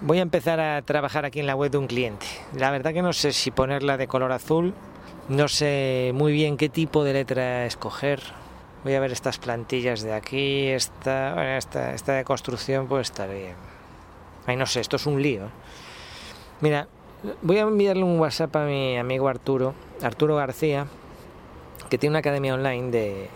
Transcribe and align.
voy 0.00 0.18
a 0.18 0.22
empezar 0.22 0.60
a 0.60 0.82
trabajar 0.82 1.24
aquí 1.24 1.40
en 1.40 1.46
la 1.46 1.56
web 1.56 1.70
de 1.70 1.78
un 1.78 1.86
cliente. 1.86 2.26
La 2.54 2.70
verdad 2.70 2.92
que 2.92 3.02
no 3.02 3.12
sé 3.12 3.32
si 3.32 3.50
ponerla 3.50 3.96
de 3.96 4.06
color 4.06 4.32
azul, 4.32 4.74
no 5.28 5.48
sé 5.48 6.12
muy 6.14 6.32
bien 6.32 6.56
qué 6.56 6.68
tipo 6.68 7.04
de 7.04 7.12
letra 7.12 7.66
escoger. 7.66 8.22
Voy 8.84 8.94
a 8.94 9.00
ver 9.00 9.10
estas 9.10 9.38
plantillas 9.38 10.02
de 10.02 10.12
aquí, 10.12 10.66
esta, 10.66 11.56
esta, 11.56 11.94
esta 11.94 12.12
de 12.12 12.24
construcción 12.24 12.86
puede 12.86 13.02
estar 13.02 13.28
bien. 13.28 13.54
Ay, 14.46 14.56
no 14.56 14.66
sé, 14.66 14.80
esto 14.80 14.96
es 14.96 15.06
un 15.06 15.20
lío. 15.20 15.48
Mira, 16.60 16.86
voy 17.42 17.58
a 17.58 17.62
enviarle 17.62 18.04
un 18.04 18.20
WhatsApp 18.20 18.54
a 18.56 18.64
mi 18.64 18.96
amigo 18.96 19.28
Arturo, 19.28 19.74
Arturo 20.02 20.36
García, 20.36 20.86
que 21.90 21.98
tiene 21.98 22.12
una 22.12 22.20
academia 22.20 22.54
online 22.54 22.90
de 22.90 23.28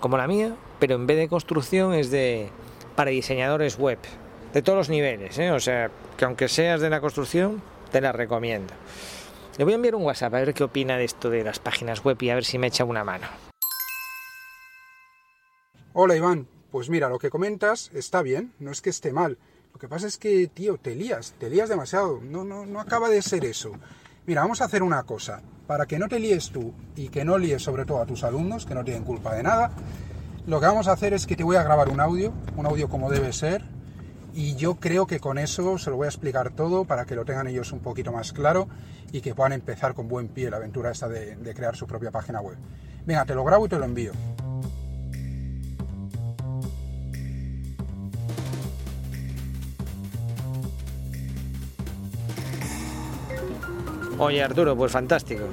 como 0.00 0.18
la 0.18 0.26
mía, 0.26 0.54
pero 0.78 0.94
en 0.94 1.06
vez 1.06 1.16
de 1.16 1.28
construcción 1.28 1.94
es 1.94 2.10
de 2.10 2.50
para 2.94 3.10
diseñadores 3.10 3.78
web 3.78 3.98
de 4.52 4.62
todos 4.62 4.78
los 4.78 4.88
niveles, 4.88 5.38
¿eh? 5.38 5.50
o 5.50 5.60
sea, 5.60 5.90
que 6.16 6.24
aunque 6.24 6.48
seas 6.48 6.80
de 6.80 6.90
la 6.90 7.00
construcción, 7.00 7.62
te 7.90 8.00
la 8.00 8.12
recomiendo. 8.12 8.74
Le 9.56 9.64
voy 9.64 9.72
a 9.72 9.76
enviar 9.76 9.94
un 9.94 10.04
WhatsApp 10.04 10.34
a 10.34 10.38
ver 10.40 10.54
qué 10.54 10.64
opina 10.64 10.96
de 10.96 11.04
esto 11.04 11.30
de 11.30 11.44
las 11.44 11.58
páginas 11.58 12.04
web 12.04 12.16
y 12.20 12.30
a 12.30 12.34
ver 12.36 12.44
si 12.44 12.58
me 12.58 12.68
echa 12.68 12.84
una 12.84 13.04
mano. 13.04 13.26
Hola 15.92 16.16
Iván, 16.16 16.46
pues 16.70 16.88
mira, 16.90 17.08
lo 17.08 17.18
que 17.18 17.30
comentas 17.30 17.90
está 17.92 18.22
bien, 18.22 18.52
no 18.60 18.70
es 18.70 18.80
que 18.80 18.90
esté 18.90 19.12
mal. 19.12 19.38
Lo 19.72 19.80
que 19.80 19.88
pasa 19.88 20.06
es 20.06 20.16
que, 20.16 20.46
tío, 20.46 20.78
te 20.78 20.94
lías, 20.94 21.34
te 21.38 21.50
lías 21.50 21.68
demasiado. 21.68 22.20
No, 22.22 22.44
no, 22.44 22.66
no 22.66 22.80
acaba 22.80 23.08
de 23.08 23.20
ser 23.22 23.44
eso. 23.44 23.72
Mira, 24.26 24.42
vamos 24.42 24.60
a 24.60 24.66
hacer 24.66 24.82
una 24.82 25.02
cosa. 25.02 25.42
Para 25.66 25.86
que 25.86 25.98
no 25.98 26.08
te 26.08 26.18
líes 26.18 26.50
tú 26.50 26.72
y 26.96 27.08
que 27.08 27.24
no 27.24 27.36
líes 27.36 27.62
sobre 27.62 27.84
todo 27.84 28.00
a 28.00 28.06
tus 28.06 28.24
alumnos, 28.24 28.64
que 28.64 28.74
no 28.74 28.84
tienen 28.84 29.04
culpa 29.04 29.34
de 29.34 29.42
nada, 29.42 29.72
lo 30.46 30.60
que 30.60 30.66
vamos 30.66 30.88
a 30.88 30.92
hacer 30.92 31.12
es 31.12 31.26
que 31.26 31.36
te 31.36 31.44
voy 31.44 31.56
a 31.56 31.62
grabar 31.62 31.88
un 31.88 32.00
audio, 32.00 32.32
un 32.56 32.64
audio 32.64 32.88
como 32.88 33.10
debe 33.10 33.32
ser, 33.32 33.62
y 34.34 34.54
yo 34.56 34.76
creo 34.76 35.06
que 35.06 35.20
con 35.20 35.38
eso 35.38 35.78
se 35.78 35.90
lo 35.90 35.96
voy 35.96 36.06
a 36.06 36.08
explicar 36.08 36.50
todo 36.50 36.84
para 36.84 37.04
que 37.04 37.14
lo 37.14 37.24
tengan 37.24 37.46
ellos 37.46 37.72
un 37.72 37.80
poquito 37.80 38.12
más 38.12 38.32
claro 38.32 38.68
y 39.12 39.20
que 39.20 39.34
puedan 39.34 39.52
empezar 39.52 39.94
con 39.94 40.08
buen 40.08 40.28
pie 40.28 40.50
la 40.50 40.58
aventura 40.58 40.90
esta 40.90 41.08
de, 41.08 41.36
crear 41.54 41.76
su 41.76 41.86
propia 41.86 42.10
página 42.10 42.40
web. 42.40 42.56
Venga, 43.06 43.24
te 43.24 43.34
lo 43.34 43.44
grabo 43.44 43.66
y 43.66 43.68
te 43.68 43.78
lo 43.78 43.84
envío. 43.84 44.12
Oye 54.18 54.42
Arturo, 54.42 54.76
pues 54.76 54.92
fantástico. 54.92 55.44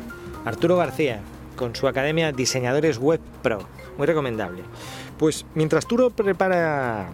Arturo 0.43 0.75
García, 0.75 1.21
con 1.55 1.75
su 1.75 1.87
academia 1.87 2.31
Diseñadores 2.31 2.97
Web 2.97 3.21
Pro. 3.41 3.67
Muy 3.97 4.07
recomendable. 4.07 4.63
Pues 5.17 5.45
mientras 5.53 5.85
Arturo 5.85 6.09
prepara. 6.09 7.09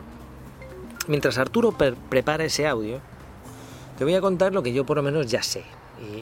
Mientras 1.12 1.38
Arturo 1.38 1.74
prepara 1.74 2.46
ese 2.46 2.66
audio, 2.66 3.02
te 3.98 4.06
voy 4.06 4.16
a 4.16 4.22
contar 4.22 4.54
lo 4.54 4.64
que 4.64 4.72
yo 4.72 4.86
por 4.86 4.96
lo 4.96 5.04
menos 5.04 5.30
ya 5.30 5.44
sé. 5.44 5.66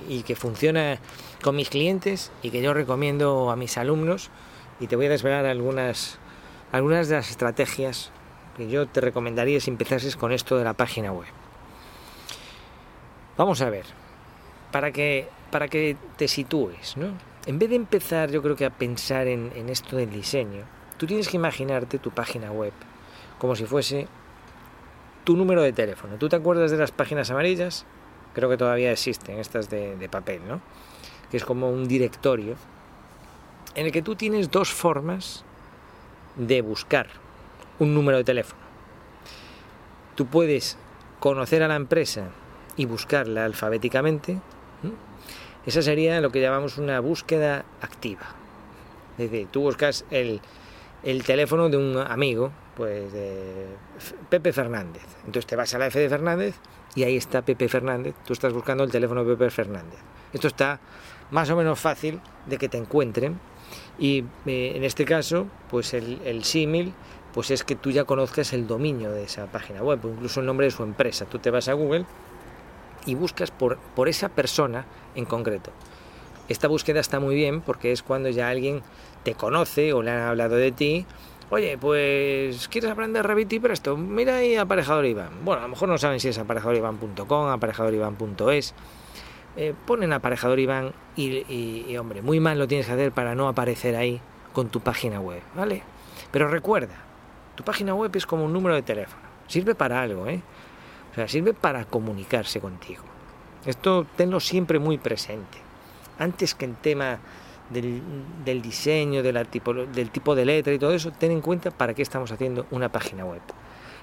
Y, 0.10 0.16
y, 0.16 0.24
que 0.24 0.36
funciona 0.36 0.98
con 1.44 1.56
mis 1.56 1.70
clientes 1.70 2.32
y 2.42 2.50
que 2.50 2.60
yo 2.60 2.74
recomiendo 2.74 3.52
a 3.52 3.56
mis 3.56 3.78
alumnos. 3.78 4.32
Y 4.80 4.88
te 4.88 4.96
voy 4.96 5.06
a 5.06 5.10
desvelar 5.10 5.46
algunas, 5.46 6.18
algunas 6.72 7.08
de 7.08 7.18
las 7.18 7.30
estrategias 7.30 8.10
que 8.58 8.68
yo 8.68 8.88
te 8.88 9.00
recomendaría 9.00 9.60
si 9.60 9.70
empezases 9.70 10.16
con 10.16 10.32
esto 10.32 10.58
de 10.58 10.64
la 10.64 10.74
página 10.74 11.12
web. 11.12 11.28
Vamos 13.38 13.62
a 13.62 13.70
ver 13.70 13.86
para 14.72 14.92
que, 14.92 15.30
para 15.52 15.68
que 15.68 15.98
te 16.18 16.28
sitúes, 16.28 16.98
¿no? 16.98 17.10
En 17.46 17.60
vez 17.60 17.70
de 17.70 17.76
empezar, 17.76 18.32
yo 18.32 18.42
creo 18.42 18.56
que 18.56 18.66
a 18.66 18.72
pensar 18.72 19.28
en, 19.28 19.52
en 19.56 19.70
esto 19.70 19.98
del 19.98 20.10
diseño, 20.10 20.64
tú 20.98 21.06
tienes 21.06 21.28
que 21.28 21.38
imaginarte 21.38 22.00
tu 22.00 22.10
página 22.10 22.52
web 22.52 22.74
como 23.38 23.56
si 23.56 23.66
fuese 23.66 24.08
tu 25.24 25.36
número 25.36 25.62
de 25.62 25.74
teléfono. 25.74 26.16
¿Tú 26.16 26.30
te 26.30 26.36
acuerdas 26.36 26.72
de 26.72 26.78
las 26.78 26.92
páginas 26.92 27.30
amarillas? 27.32 27.86
Creo 28.34 28.50
que 28.50 28.58
todavía 28.58 28.92
existen, 28.92 29.40
estas 29.40 29.70
de, 29.70 30.10
papel, 30.10 30.42
¿no? 30.48 30.62
Que 31.32 31.38
es 31.38 31.46
como 31.46 31.70
un 31.70 31.88
directorio 31.88 32.56
en 33.76 33.86
el 33.86 33.92
que 33.92 34.02
tú 34.02 34.16
tienes 34.16 34.50
dos 34.50 34.72
formas 34.72 35.44
de 36.36 36.62
buscar 36.62 37.08
un 37.80 37.94
número 37.94 38.18
de 38.18 38.24
teléfono. 38.24 38.62
Tú 40.16 40.26
puedes 40.26 40.78
conocer 41.20 41.64
a 41.64 41.68
la 41.68 41.76
empresa 41.76 42.30
y 42.76 42.86
buscarla 42.86 43.46
alfabéticamente 43.46 44.40
esa 45.66 45.82
sería 45.82 46.22
lo 46.22 46.32
que 46.32 46.42
llamamos 46.42 46.78
una 46.78 47.00
búsqueda 47.00 47.66
activa. 47.82 48.26
Es 49.18 49.30
decir, 49.30 49.48
tú 49.52 49.62
buscas 49.62 50.06
el, 50.10 50.40
el 51.04 51.24
teléfono 51.24 51.70
de 51.70 51.78
un 51.78 51.98
amigo, 51.98 52.52
pues 52.80 53.12
de 53.12 53.66
Pepe 54.30 54.54
Fernández. 54.54 55.04
Entonces 55.26 55.46
te 55.46 55.58
vas 55.58 55.74
a 55.74 55.78
la 55.78 55.88
F 55.88 56.00
de 56.00 56.08
Fernández 56.08 56.56
y 56.96 57.04
ahí 57.04 57.18
está 57.18 57.42
Pepe 57.42 57.68
Fernández. 57.68 58.16
Tú 58.26 58.32
estás 58.32 58.54
buscando 58.54 58.86
el 58.86 58.90
teléfono 58.90 59.26
de 59.26 59.36
Pepe 59.36 59.52
Fernández. 59.52 60.00
Esto 60.32 60.48
está 60.48 60.80
más 61.30 61.50
o 61.50 61.58
menos 61.58 61.78
fácil 61.78 62.22
de 62.46 62.58
que 62.58 62.70
te 62.70 62.78
encuentren. 62.78 63.38
Y 64.00 64.24
eh, 64.46 64.72
en 64.76 64.86
este 64.86 65.04
caso, 65.04 65.48
pues 65.70 65.94
el, 65.94 66.46
símil 66.46 66.94
pues 67.34 67.52
es 67.52 67.66
que 67.66 67.76
tú 67.76 67.92
ya 67.92 68.06
conozcas 68.06 68.54
el 68.54 68.66
dominio 68.66 69.12
de 69.12 69.24
esa 69.24 69.48
página 69.48 69.84
web, 69.84 70.00
o 70.06 70.08
incluso 70.08 70.40
el 70.40 70.46
nombre 70.46 70.68
de 70.68 70.72
su 70.72 70.84
empresa. 70.84 71.26
Tú 71.26 71.38
te 71.38 71.52
vas 71.52 71.68
a 71.68 71.74
Google 71.74 72.06
y 73.06 73.14
buscas 73.14 73.52
por, 73.52 73.78
por 73.94 74.08
esa 74.08 74.30
persona 74.30 74.86
en 75.16 75.26
concreto. 75.26 75.72
Esta 76.48 76.70
búsqueda 76.70 77.02
está 77.02 77.20
muy 77.20 77.36
bien 77.36 77.60
porque 77.60 77.92
es 77.92 78.04
cuando 78.04 78.30
ya 78.30 78.48
alguien 78.48 78.84
te 79.24 79.36
conoce 79.36 79.92
o 79.92 80.02
le 80.02 80.12
han 80.12 80.22
hablado 80.22 80.56
de 80.56 80.72
ti. 80.72 81.06
Oye, 81.52 81.80
pues 81.80 82.68
quieres 82.68 82.92
aprender 82.92 83.26
Revit 83.26 83.54
y 83.54 83.60
Presto, 83.60 83.98
mira 83.98 84.38
ahí 84.38 84.56
aparejador 84.56 85.06
Iván. 85.06 85.30
Bueno, 85.44 85.62
a 85.62 85.64
lo 85.64 85.70
mejor 85.70 85.90
no 85.90 85.98
saben 85.98 86.20
si 86.20 86.28
es 86.28 86.38
aparejadorivan.com, 86.38 87.48
aparejadorivan.es. 87.50 88.76
Eh, 89.58 89.74
ponen 89.88 90.14
aparejador 90.14 90.60
Iván 90.60 90.94
y, 91.16 91.44
y, 91.52 91.98
hombre, 91.98 92.22
muy 92.22 92.40
mal 92.40 92.60
lo 92.60 92.68
tienes 92.68 92.86
que 92.86 92.94
hacer 92.94 93.12
para 93.12 93.34
no 93.34 93.48
aparecer 93.48 93.96
ahí 93.96 94.22
con 94.54 94.70
tu 94.70 94.80
página 94.82 95.20
web, 95.20 95.42
¿vale? 95.56 95.82
Pero 96.32 96.48
recuerda, 96.48 96.96
tu 97.56 97.64
página 97.64 97.96
web 97.96 98.16
es 98.16 98.28
como 98.28 98.46
un 98.46 98.54
número 98.54 98.76
de 98.76 98.84
teléfono. 98.84 99.24
Sirve 99.48 99.74
para 99.74 100.04
algo, 100.04 100.28
¿eh? 100.28 100.44
O 101.12 101.16
sea, 101.16 101.28
sirve 101.28 101.56
para 101.56 101.86
comunicarse 101.86 102.62
contigo. 102.62 103.04
Esto 103.66 104.06
tenlo 104.16 104.40
siempre 104.40 104.78
muy 104.78 105.00
presente. 105.00 105.58
Antes 106.20 106.54
que 106.54 106.66
el 106.66 106.76
tema 106.76 107.18
del, 107.70 108.62
diseño, 108.62 109.24
de 109.24 109.46
tipo, 109.46 109.74
del 109.74 110.10
tipo 110.12 110.36
de 110.36 110.46
letra 110.46 110.74
y 110.74 110.80
todo 110.80 110.94
eso, 110.94 111.12
ten 111.12 111.32
en 111.32 111.42
cuenta 111.42 111.72
para 111.72 111.94
qué 111.94 112.02
estamos 112.02 112.32
haciendo 112.32 112.66
una 112.72 112.92
página 112.92 113.26
web. 113.26 113.42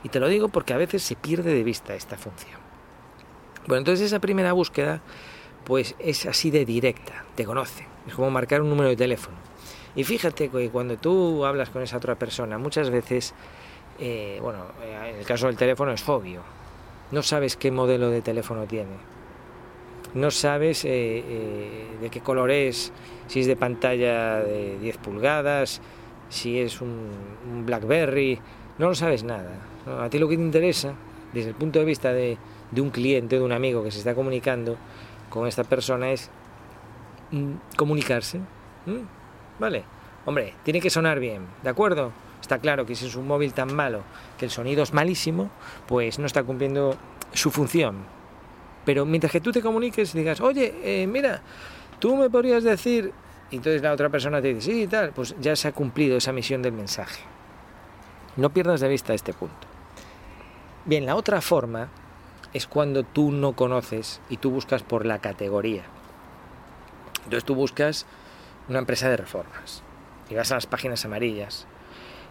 Y 0.04 0.08
te 0.08 0.20
lo 0.20 0.28
digo 0.28 0.48
porque 0.48 0.72
a 0.72 0.76
veces 0.76 1.02
se 1.02 1.16
pierde 1.16 1.52
de 1.52 1.64
vista 1.64 1.94
esta 1.94 2.16
función. 2.16 2.60
Bueno, 3.66 3.78
entonces 3.78 4.06
esa 4.06 4.20
primera 4.20 4.52
búsqueda, 4.52 5.00
pues 5.64 5.96
es 5.98 6.26
así 6.26 6.50
de 6.50 6.64
directa, 6.64 7.24
te 7.34 7.44
conoce. 7.44 7.86
Es 8.06 8.14
como 8.14 8.30
marcar 8.30 8.62
un 8.62 8.70
número 8.70 8.88
de 8.88 8.96
teléfono. 8.96 9.36
Y 9.96 10.04
fíjate 10.04 10.50
que 10.50 10.70
cuando 10.70 10.96
tú 10.96 11.44
hablas 11.44 11.70
con 11.70 11.82
esa 11.82 11.96
otra 11.96 12.14
persona, 12.14 12.58
muchas 12.58 12.90
veces, 12.90 13.34
eh, 13.98 14.38
bueno, 14.42 14.66
en 14.84 15.16
el 15.16 15.24
caso 15.26 15.46
del 15.46 15.56
teléfono 15.56 15.90
es 15.90 16.08
obvio, 16.08 16.42
no 17.10 17.22
sabes 17.22 17.56
qué 17.56 17.70
modelo 17.70 18.10
de 18.10 18.20
teléfono 18.20 18.64
tiene, 18.66 19.15
no 20.14 20.30
sabes 20.30 20.84
eh, 20.84 20.88
eh, 21.26 21.96
de 22.00 22.10
qué 22.10 22.20
color 22.20 22.50
es, 22.50 22.92
si 23.26 23.40
es 23.40 23.46
de 23.46 23.56
pantalla 23.56 24.40
de 24.40 24.78
10 24.78 24.96
pulgadas, 24.98 25.80
si 26.28 26.58
es 26.58 26.80
un, 26.80 27.64
BlackBerry, 27.64 28.38
no 28.78 28.88
lo 28.88 28.94
sabes 28.94 29.24
nada. 29.24 29.60
A 30.00 30.08
ti 30.10 30.18
lo 30.18 30.28
que 30.28 30.36
te 30.36 30.42
interesa, 30.42 30.94
desde 31.32 31.50
el 31.50 31.54
punto 31.54 31.78
de 31.78 31.84
vista 31.84 32.12
de, 32.12 32.38
un 32.76 32.90
cliente, 32.90 33.38
de 33.38 33.44
un 33.44 33.52
amigo 33.52 33.82
que 33.82 33.90
se 33.90 33.98
está 33.98 34.14
comunicando 34.14 34.76
con 35.30 35.46
esta 35.46 35.64
persona, 35.64 36.10
es 36.10 36.30
mm, 37.30 37.76
comunicarse. 37.76 38.40
¿Vale? 39.58 39.84
Hombre, 40.24 40.54
tiene 40.62 40.80
que 40.80 40.90
sonar 40.90 41.20
bien, 41.20 41.46
¿de 41.62 41.70
acuerdo? 41.70 42.12
Está 42.40 42.58
claro 42.58 42.86
que 42.86 42.94
si 42.94 43.06
es 43.06 43.16
un 43.16 43.26
móvil 43.26 43.52
tan 43.52 43.74
malo 43.74 44.02
que 44.38 44.44
el 44.44 44.50
sonido 44.50 44.82
es 44.82 44.92
malísimo, 44.92 45.50
pues 45.86 46.18
no 46.18 46.26
está 46.26 46.42
cumpliendo 46.44 46.96
su 47.32 47.50
función. 47.50 48.15
Pero 48.86 49.04
mientras 49.04 49.32
que 49.32 49.40
tú 49.40 49.50
te 49.52 49.60
comuniques 49.60 50.14
y 50.14 50.18
digas, 50.18 50.40
oye, 50.40 50.72
eh, 50.82 51.06
mira, 51.08 51.42
tú 51.98 52.16
me 52.16 52.30
podrías 52.30 52.62
decir, 52.62 53.12
y 53.50 53.56
entonces 53.56 53.82
la 53.82 53.92
otra 53.92 54.08
persona 54.08 54.40
te 54.40 54.54
dice, 54.54 54.72
sí, 54.72 54.82
y 54.82 54.86
tal, 54.86 55.10
pues 55.10 55.34
ya 55.40 55.56
se 55.56 55.68
ha 55.68 55.72
cumplido 55.72 56.16
esa 56.16 56.32
misión 56.32 56.62
del 56.62 56.72
mensaje. 56.72 57.20
No 58.36 58.50
pierdas 58.50 58.80
de 58.80 58.88
vista 58.88 59.12
este 59.12 59.32
punto. 59.32 59.66
Bien, 60.84 61.04
la 61.04 61.16
otra 61.16 61.40
forma 61.40 61.88
es 62.52 62.68
cuando 62.68 63.02
tú 63.02 63.32
no 63.32 63.54
conoces 63.54 64.20
y 64.30 64.36
tú 64.36 64.52
buscas 64.52 64.84
por 64.84 65.04
la 65.04 65.18
categoría. 65.18 65.82
Entonces 67.24 67.44
tú 67.44 67.56
buscas 67.56 68.06
una 68.68 68.78
empresa 68.78 69.10
de 69.10 69.16
reformas 69.16 69.82
y 70.30 70.36
vas 70.36 70.52
a 70.52 70.54
las 70.54 70.66
páginas 70.66 71.04
amarillas. 71.04 71.66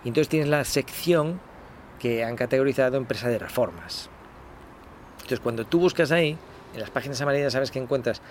Y 0.06 0.08
entonces 0.08 0.30
tienes 0.30 0.48
la 0.48 0.64
sección 0.64 1.42
que 2.00 2.24
han 2.24 2.38
categorizado 2.38 2.96
empresa 2.96 3.28
de 3.28 3.40
reformas. 3.40 4.10
Entonces 5.26 5.40
cuando 5.40 5.66
tú 5.66 5.80
buscas 5.80 6.12
ahí, 6.12 6.38
en 6.76 6.80
las 6.80 6.92
páginas 6.92 7.20
amarillas 7.20 7.52
sabes 7.52 7.72
que 7.72 7.80
encuentras 7.80 8.22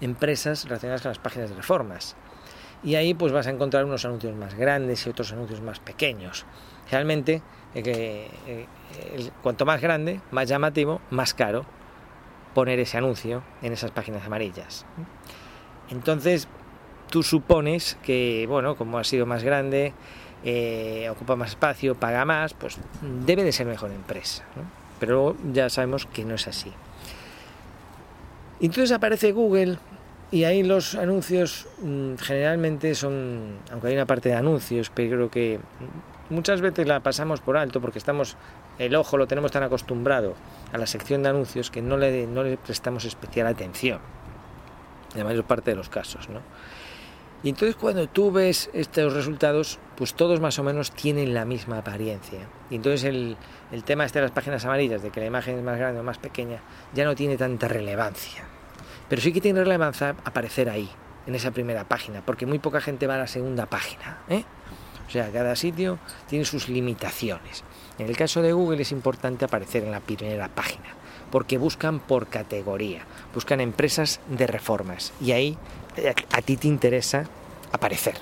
empresas 0.00 0.64
relacionadas 0.64 1.02
con 1.02 1.10
las 1.10 1.18
páginas 1.18 1.50
de 1.50 1.56
reformas. 1.56 2.16
Y 2.82 2.94
ahí 2.94 3.12
pues 3.12 3.32
vas 3.32 3.46
a 3.46 3.50
encontrar 3.50 3.84
unos 3.84 4.06
anuncios 4.06 4.34
más 4.34 4.54
grandes 4.54 5.06
y 5.06 5.10
otros 5.10 5.30
anuncios 5.32 5.60
más 5.60 5.78
pequeños. 5.78 6.46
Realmente, 6.90 7.42
eh, 7.74 8.30
eh, 8.46 8.66
cuanto 9.42 9.66
más 9.66 9.82
grande, 9.82 10.22
más 10.30 10.48
llamativo, 10.48 11.02
más 11.10 11.34
caro. 11.34 11.66
poner 12.54 12.80
ese 12.80 12.96
anuncio 12.96 13.42
en 13.60 13.74
esas 13.74 13.90
páginas 13.90 14.24
amarillas. 14.24 14.86
Entonces, 15.90 16.48
tú 17.10 17.22
supones 17.22 17.98
que, 18.02 18.46
bueno, 18.48 18.74
como 18.74 18.98
ha 18.98 19.04
sido 19.04 19.26
más 19.26 19.44
grande, 19.44 19.92
eh, 20.44 21.08
ocupa 21.10 21.36
más 21.36 21.50
espacio, 21.50 21.94
paga 21.94 22.24
más, 22.24 22.54
pues 22.54 22.78
debe 23.26 23.44
de 23.44 23.52
ser 23.52 23.66
mejor 23.66 23.92
empresa. 23.92 24.44
Pero 24.98 25.36
ya 25.52 25.68
sabemos 25.68 26.06
que 26.06 26.24
no 26.24 26.34
es 26.34 26.48
así. 26.48 26.72
Entonces 28.60 28.92
aparece 28.92 29.32
Google 29.32 29.78
y 30.30 30.44
ahí 30.44 30.62
los 30.62 30.94
anuncios 30.94 31.66
mm, 31.80 32.14
generalmente 32.16 32.94
son, 32.94 33.58
aunque 33.70 33.88
hay 33.88 33.94
una 33.94 34.06
parte 34.06 34.28
de 34.28 34.34
anuncios, 34.34 34.90
pero 34.94 35.10
creo 35.10 35.30
que 35.30 35.60
muchas 36.28 36.60
veces 36.60 36.86
la 36.86 37.00
pasamos 37.00 37.40
por 37.40 37.56
alto 37.56 37.80
porque 37.80 37.98
estamos, 37.98 38.36
el 38.78 38.94
ojo 38.94 39.16
lo 39.16 39.26
tenemos 39.26 39.52
tan 39.52 39.62
acostumbrado 39.62 40.34
a 40.72 40.78
la 40.78 40.86
sección 40.86 41.22
de 41.22 41.30
anuncios 41.30 41.70
que 41.70 41.82
no 41.82 41.96
le, 41.96 42.26
no 42.26 42.42
le 42.42 42.56
prestamos 42.58 43.04
especial 43.04 43.46
atención, 43.46 44.00
en 45.12 45.18
la 45.18 45.24
mayor 45.24 45.44
parte 45.44 45.70
de 45.70 45.76
los 45.76 45.88
casos, 45.88 46.28
¿no? 46.28 46.40
Y 47.42 47.50
entonces 47.50 47.76
cuando 47.76 48.08
tú 48.08 48.32
ves 48.32 48.68
estos 48.72 49.12
resultados, 49.12 49.78
pues 49.96 50.14
todos 50.14 50.40
más 50.40 50.58
o 50.58 50.64
menos 50.64 50.90
tienen 50.90 51.34
la 51.34 51.44
misma 51.44 51.78
apariencia. 51.78 52.40
Y 52.68 52.76
entonces 52.76 53.04
el, 53.04 53.36
el 53.70 53.84
tema 53.84 54.04
este 54.04 54.18
de 54.18 54.24
las 54.24 54.32
páginas 54.32 54.64
amarillas, 54.64 55.02
de 55.02 55.10
que 55.10 55.20
la 55.20 55.26
imagen 55.26 55.56
es 55.56 55.62
más 55.62 55.78
grande 55.78 56.00
o 56.00 56.02
más 56.02 56.18
pequeña, 56.18 56.60
ya 56.94 57.04
no 57.04 57.14
tiene 57.14 57.36
tanta 57.36 57.68
relevancia. 57.68 58.44
Pero 59.08 59.22
sí 59.22 59.32
que 59.32 59.40
tiene 59.40 59.62
relevancia 59.62 60.16
aparecer 60.24 60.68
ahí, 60.68 60.90
en 61.28 61.34
esa 61.34 61.50
primera 61.50 61.84
página, 61.84 62.22
porque 62.24 62.46
muy 62.46 62.58
poca 62.58 62.80
gente 62.80 63.06
va 63.06 63.14
a 63.16 63.18
la 63.18 63.26
segunda 63.26 63.66
página. 63.66 64.18
¿eh? 64.28 64.44
O 65.06 65.10
sea, 65.10 65.30
cada 65.30 65.54
sitio 65.56 65.98
tiene 66.26 66.44
sus 66.46 66.68
limitaciones. 66.68 67.64
En 67.98 68.06
el 68.08 68.16
caso 68.16 68.40
de 68.40 68.52
Google 68.52 68.82
es 68.82 68.92
importante 68.92 69.44
aparecer 69.44 69.84
en 69.84 69.90
la 69.90 70.00
primera 70.00 70.48
página, 70.48 70.94
porque 71.30 71.58
buscan 71.58 72.00
por 72.00 72.28
categoría, 72.28 73.02
buscan 73.34 73.60
empresas 73.60 74.20
de 74.28 74.46
reformas, 74.46 75.12
y 75.20 75.32
ahí 75.32 75.58
a 76.32 76.42
ti 76.42 76.56
te 76.56 76.68
interesa 76.68 77.24
aparecer. 77.72 78.16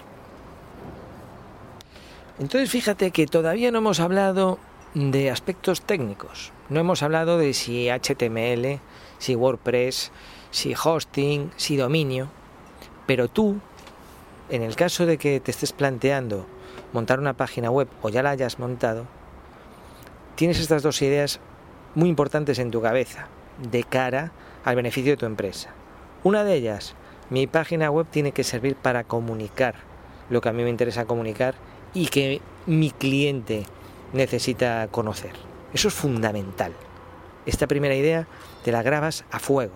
Entonces 2.38 2.70
fíjate 2.70 3.10
que 3.10 3.26
todavía 3.26 3.70
no 3.70 3.78
hemos 3.78 4.00
hablado 4.00 4.58
de 4.94 5.30
aspectos 5.30 5.82
técnicos, 5.82 6.52
no 6.68 6.80
hemos 6.80 7.02
hablado 7.02 7.38
de 7.38 7.54
si 7.54 7.88
HTML, 7.88 8.80
si 9.18 9.34
WordPress, 9.34 10.10
si 10.50 10.74
hosting, 10.74 11.50
si 11.56 11.76
dominio, 11.76 12.28
pero 13.06 13.28
tú, 13.28 13.56
en 14.50 14.62
el 14.62 14.76
caso 14.76 15.06
de 15.06 15.18
que 15.18 15.40
te 15.40 15.50
estés 15.50 15.72
planteando 15.72 16.46
montar 16.92 17.20
una 17.20 17.34
página 17.34 17.70
web 17.70 17.88
o 18.02 18.08
ya 18.08 18.22
la 18.22 18.30
hayas 18.30 18.58
montado, 18.58 19.06
tienes 20.34 20.58
estas 20.58 20.82
dos 20.82 21.00
ideas 21.02 21.40
muy 21.94 22.08
importantes 22.08 22.58
en 22.58 22.70
tu 22.70 22.82
cabeza 22.82 23.28
de 23.70 23.84
cara 23.84 24.32
al 24.64 24.76
beneficio 24.76 25.12
de 25.12 25.16
tu 25.16 25.26
empresa. 25.26 25.70
Una 26.22 26.44
de 26.44 26.54
ellas, 26.54 26.94
mi 27.30 27.46
página 27.46 27.90
web 27.90 28.06
tiene 28.10 28.32
que 28.32 28.44
servir 28.44 28.76
para 28.76 29.04
comunicar 29.04 29.74
lo 30.30 30.40
que 30.40 30.48
a 30.48 30.52
mí 30.52 30.62
me 30.62 30.70
interesa 30.70 31.06
comunicar 31.06 31.54
y 31.94 32.06
que 32.06 32.40
mi 32.66 32.90
cliente 32.90 33.64
necesita 34.12 34.88
conocer. 34.90 35.32
Eso 35.72 35.88
es 35.88 35.94
fundamental. 35.94 36.72
Esta 37.46 37.66
primera 37.66 37.94
idea 37.94 38.26
te 38.64 38.72
la 38.72 38.82
grabas 38.82 39.24
a 39.30 39.38
fuego 39.38 39.72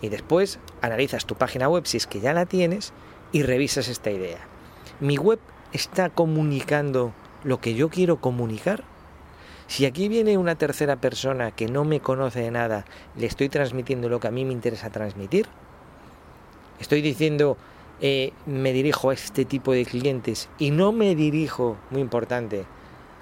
y 0.00 0.08
después 0.08 0.58
analizas 0.80 1.26
tu 1.26 1.34
página 1.34 1.68
web 1.68 1.86
si 1.86 1.96
es 1.96 2.06
que 2.06 2.20
ya 2.20 2.32
la 2.32 2.46
tienes 2.46 2.92
y 3.32 3.42
revisas 3.42 3.88
esta 3.88 4.10
idea. 4.10 4.38
¿Mi 5.00 5.16
web 5.16 5.38
está 5.72 6.10
comunicando 6.10 7.12
lo 7.44 7.60
que 7.60 7.74
yo 7.74 7.88
quiero 7.88 8.20
comunicar? 8.20 8.84
Si 9.66 9.86
aquí 9.86 10.08
viene 10.08 10.36
una 10.36 10.56
tercera 10.56 10.96
persona 10.96 11.52
que 11.52 11.68
no 11.68 11.84
me 11.84 12.00
conoce 12.00 12.40
de 12.40 12.50
nada, 12.50 12.84
le 13.16 13.26
estoy 13.26 13.48
transmitiendo 13.48 14.08
lo 14.08 14.18
que 14.18 14.26
a 14.26 14.32
mí 14.32 14.44
me 14.44 14.52
interesa 14.52 14.90
transmitir. 14.90 15.46
Estoy 16.80 17.02
diciendo, 17.02 17.56
eh, 18.00 18.32
me 18.46 18.72
dirijo 18.72 19.10
a 19.10 19.14
este 19.14 19.44
tipo 19.44 19.72
de 19.72 19.84
clientes 19.84 20.48
y 20.58 20.70
no 20.70 20.92
me 20.92 21.14
dirijo, 21.14 21.76
muy 21.90 22.00
importante, 22.00 22.64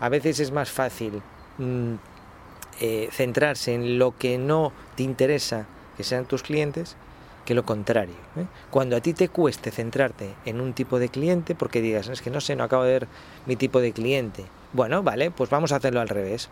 a 0.00 0.08
veces 0.08 0.38
es 0.38 0.52
más 0.52 0.70
fácil 0.70 1.20
mm, 1.58 1.94
eh, 2.80 3.08
centrarse 3.10 3.74
en 3.74 3.98
lo 3.98 4.16
que 4.16 4.38
no 4.38 4.72
te 4.94 5.02
interesa 5.02 5.66
que 5.96 6.04
sean 6.04 6.26
tus 6.26 6.44
clientes 6.44 6.96
que 7.44 7.54
lo 7.54 7.64
contrario. 7.64 8.14
¿eh? 8.36 8.44
Cuando 8.70 8.94
a 8.94 9.00
ti 9.00 9.14
te 9.14 9.30
cueste 9.30 9.70
centrarte 9.70 10.34
en 10.44 10.60
un 10.60 10.74
tipo 10.74 10.98
de 10.98 11.08
cliente, 11.08 11.54
porque 11.54 11.80
digas, 11.80 12.08
es 12.08 12.22
que 12.22 12.30
no 12.30 12.40
sé, 12.40 12.54
no 12.54 12.62
acabo 12.62 12.84
de 12.84 12.92
ver 12.92 13.08
mi 13.46 13.56
tipo 13.56 13.80
de 13.80 13.92
cliente. 13.92 14.44
Bueno, 14.74 15.02
vale, 15.02 15.30
pues 15.30 15.48
vamos 15.48 15.72
a 15.72 15.76
hacerlo 15.76 16.00
al 16.00 16.10
revés. 16.10 16.50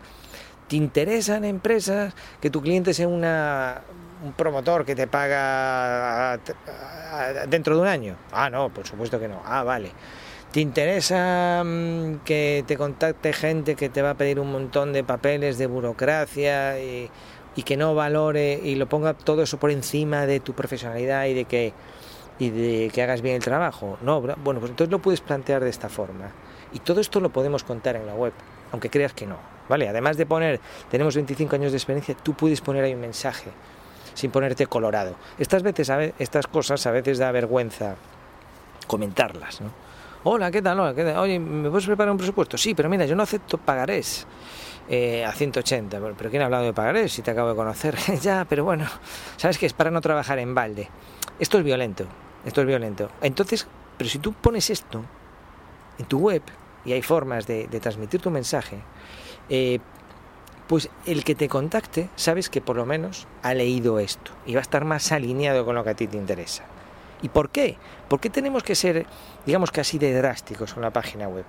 ¿Te 0.67 0.75
interesan 0.75 1.45
empresas 1.45 2.15
que 2.41 2.49
tu 2.49 2.63
cliente 2.63 2.95
sea 2.95 3.07
una, 3.07 3.83
un 4.23 4.33
promotor 4.33 4.85
que 4.85 4.95
te 4.95 5.07
paga 5.07 6.39
dentro 7.47 7.75
de 7.75 7.81
un 7.81 7.87
año? 7.87 8.15
Ah, 8.31 8.49
no, 8.49 8.69
por 8.69 8.85
supuesto 8.85 9.19
que 9.19 9.27
no. 9.27 9.41
Ah, 9.45 9.63
vale. 9.63 9.91
¿Te 10.51 10.61
interesa 10.61 11.63
mm, 11.63 12.23
que 12.23 12.63
te 12.65 12.77
contacte 12.77 13.33
gente 13.33 13.75
que 13.75 13.89
te 13.89 14.01
va 14.01 14.11
a 14.11 14.13
pedir 14.15 14.39
un 14.39 14.51
montón 14.51 14.93
de 14.93 15.03
papeles 15.03 15.57
de 15.57 15.67
burocracia 15.67 16.79
y, 16.79 17.09
que 17.65 17.75
no 17.75 17.95
valore 17.95 18.59
y 18.63 18.75
lo 18.75 18.87
ponga 18.87 19.15
todo 19.15 19.41
eso 19.41 19.57
por 19.57 19.71
encima 19.71 20.27
de 20.27 20.39
tu 20.39 20.53
profesionalidad 20.53 21.25
y 21.25 21.33
de 21.33 21.45
que 21.45 21.73
y 22.39 22.51
de 22.51 22.91
que 22.93 23.01
hagas 23.01 23.21
bien 23.21 23.35
el 23.35 23.43
trabajo. 23.43 23.97
No, 24.01 24.21
bueno, 24.21 24.59
pues 24.59 24.69
entonces 24.69 24.91
lo 24.91 24.99
puedes 24.99 25.21
plantear 25.21 25.63
de 25.63 25.71
esta 25.71 25.89
forma. 25.89 26.31
Y 26.71 26.79
todo 26.79 27.01
esto 27.01 27.19
lo 27.19 27.29
podemos 27.29 27.63
contar 27.63 27.95
en 27.95 28.05
la 28.05 28.13
web, 28.13 28.31
aunque 28.71 28.91
creas 28.91 29.13
que 29.13 29.25
no. 29.25 29.37
¿Vale? 29.67 29.89
Además 29.89 30.17
de 30.17 30.25
poner, 30.27 30.59
tenemos 30.89 31.15
25 31.15 31.55
años 31.55 31.71
de 31.71 31.77
experiencia, 31.77 32.15
tú 32.15 32.35
puedes 32.35 32.61
poner 32.61 32.83
ahí 32.83 32.93
un 32.93 33.01
mensaje 33.01 33.51
sin 34.17 34.31
ponerte 34.31 34.65
colorado. 34.65 35.15
Estas 35.37 35.61
veces, 35.61 35.91
estas 36.17 36.47
cosas 36.47 36.83
a 36.87 36.91
veces 36.91 37.19
da 37.19 37.31
vergüenza 37.31 37.95
comentarlas, 38.87 39.61
¿no? 39.61 39.69
Hola, 40.23 40.49
¿qué 40.49 40.63
tal? 40.63 40.79
Oye, 40.79 41.37
¿me 41.37 41.69
puedes 41.69 41.85
preparar 41.85 42.11
un 42.11 42.17
presupuesto? 42.17 42.57
Sí, 42.57 42.73
pero 42.73 42.89
mira, 42.89 43.05
yo 43.05 43.15
no 43.15 43.21
acepto 43.21 43.59
pagarés. 43.59 44.25
Eh, 44.89 45.23
a 45.23 45.33
180. 45.33 45.99
Pero 46.17 46.29
¿quién 46.31 46.41
ha 46.41 46.45
hablado 46.45 46.63
de 46.63 46.73
pagarés 46.73 47.11
si 47.13 47.21
te 47.21 47.29
acabo 47.29 47.49
de 47.49 47.55
conocer? 47.55 47.95
ya, 48.21 48.45
pero 48.49 48.63
bueno, 48.63 48.85
¿sabes 49.35 49.59
qué? 49.59 49.67
Es 49.67 49.73
para 49.73 49.91
no 49.91 50.01
trabajar 50.01 50.39
en 50.39 50.55
balde. 50.55 50.89
Esto 51.39 51.59
es 51.59 51.63
violento, 51.63 52.05
esto 52.43 52.61
es 52.61 52.67
violento. 52.67 53.11
Entonces, 53.21 53.67
pero 53.97 54.09
si 54.09 54.17
tú 54.17 54.33
pones 54.33 54.69
esto 54.71 55.03
en 55.99 56.05
tu 56.05 56.19
web 56.19 56.41
y 56.85 56.93
hay 56.93 57.03
formas 57.03 57.45
de, 57.45 57.67
transmitir 57.79 58.19
tu 58.19 58.31
mensaje, 58.31 58.79
eh, 59.49 59.79
pues 60.67 60.89
el 61.05 61.23
que 61.23 61.35
te 61.35 61.47
contacte, 61.47 62.09
sabes 62.15 62.49
que 62.49 62.61
por 62.61 62.75
lo 62.75 62.85
menos 62.85 63.27
ha 63.41 63.53
leído 63.53 63.99
esto 63.99 64.31
y 64.45 64.53
va 64.53 64.59
a 64.59 64.61
estar 64.61 64.85
más 64.85 65.11
alineado 65.11 65.65
con 65.65 65.75
lo 65.75 65.83
que 65.83 65.91
a 65.91 65.95
ti 65.95 66.07
te 66.07 66.17
interesa. 66.17 66.63
¿Y 67.21 67.29
por 67.29 67.49
qué? 67.49 67.77
¿Por 68.07 68.19
qué 68.19 68.29
tenemos 68.29 68.63
que 68.63 68.75
ser, 68.75 69.05
digamos 69.45 69.71
que 69.71 69.81
así 69.81 69.97
de 69.97 70.13
drásticos 70.13 70.73
con 70.73 70.83
la 70.83 70.91
página 70.91 71.27
web? 71.27 71.45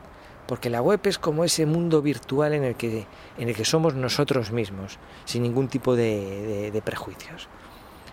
porque 0.48 0.70
la 0.70 0.80
web 0.80 1.00
es 1.04 1.18
como 1.18 1.44
ese 1.44 1.66
mundo 1.66 2.00
virtual 2.00 2.54
en 2.54 2.64
el 2.64 2.75
que, 2.75 3.06
en 3.37 3.48
el 3.50 3.54
que 3.54 3.66
somos 3.66 3.94
nosotros 3.94 4.50
mismos, 4.50 4.98
sin 5.26 5.42
ningún 5.42 5.68
tipo 5.68 5.94
de, 5.94 6.70
de 6.72 6.82
prejuicios. 6.82 7.48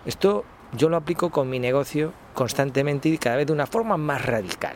Esto 0.05 0.43
yo 0.73 0.89
lo 0.89 0.97
aplico 0.97 1.29
con 1.29 1.49
mi 1.49 1.59
negocio 1.59 2.11
constantemente 2.33 3.07
y 3.07 3.17
cada 3.17 3.37
vez 3.37 3.47
de 3.47 3.53
una 3.53 3.67
forma 3.67 3.95
más 3.95 4.25
radical. 4.25 4.75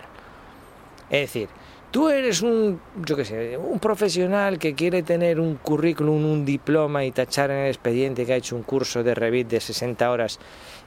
Es 1.10 1.20
decir, 1.20 1.50
tú 1.92 2.10
eres 2.10 2.42
un, 2.42 2.80
yo 3.06 3.16
qué 3.16 3.26
sé, 3.26 3.58
un 3.58 3.80
profesional 3.80 4.60
que 4.60 4.76
quiere 4.76 5.04
tener 5.04 5.40
un 5.40 5.56
currículum, 5.56 6.24
un 6.26 6.46
diploma 6.46 7.06
y 7.06 7.12
tachar 7.12 7.52
en 7.52 7.58
el 7.58 7.68
expediente 7.68 8.26
que 8.26 8.34
ha 8.34 8.38
hecho 8.38 8.56
un 8.56 8.64
curso 8.64 9.04
de 9.04 9.16
Revit 9.16 9.48
de 9.48 9.60
60 9.60 10.10
horas 10.10 10.40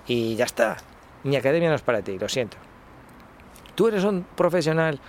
y 0.07 0.37
ya 0.37 0.45
está. 0.45 0.77
Mi 1.25 1.37
academia 1.37 1.69
no 1.69 1.75
es 1.75 1.83
para 1.83 2.03
ti, 2.03 2.19
lo 2.19 2.29
siento. 2.29 2.57
Tú 3.75 3.89
eres 3.89 4.05
un 4.05 4.25
profesional 4.37 5.01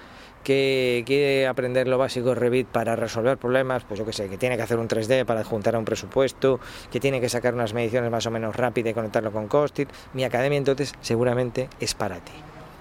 que 0.44 1.04
quiere 1.06 1.48
aprender 1.48 1.88
lo 1.88 1.98
básico 1.98 2.36
Revit 2.36 2.68
para 2.68 2.96
resolver 2.96 3.38
problemas, 3.38 3.84
pues 3.86 4.00
yo 4.00 4.06
que 4.06 4.14
sé, 4.14 4.30
que 4.30 4.38
tiene 4.38 4.58
que 4.58 4.64
hacer 4.64 4.78
un 4.78 4.88
3D 4.88 5.26
para 5.26 5.40
adjuntar 5.40 5.76
a 5.76 5.80
un 5.80 5.86
presupuesto, 5.86 6.60
que 6.92 7.00
tiene 7.00 7.22
que 7.22 7.30
sacar 7.30 7.54
unas 7.54 7.74
mediciones 7.74 8.12
más 8.12 8.26
o 8.26 8.32
menos 8.32 8.56
rápidas 8.56 8.92
y 8.92 8.94
conectarlo 8.94 9.32
con 9.32 9.48
Costit, 9.48 9.90
mi 10.14 10.26
academia 10.26 10.58
entonces 10.58 10.94
seguramente 11.02 11.70
es 11.80 11.94
para 11.94 12.18
ti. 12.18 12.34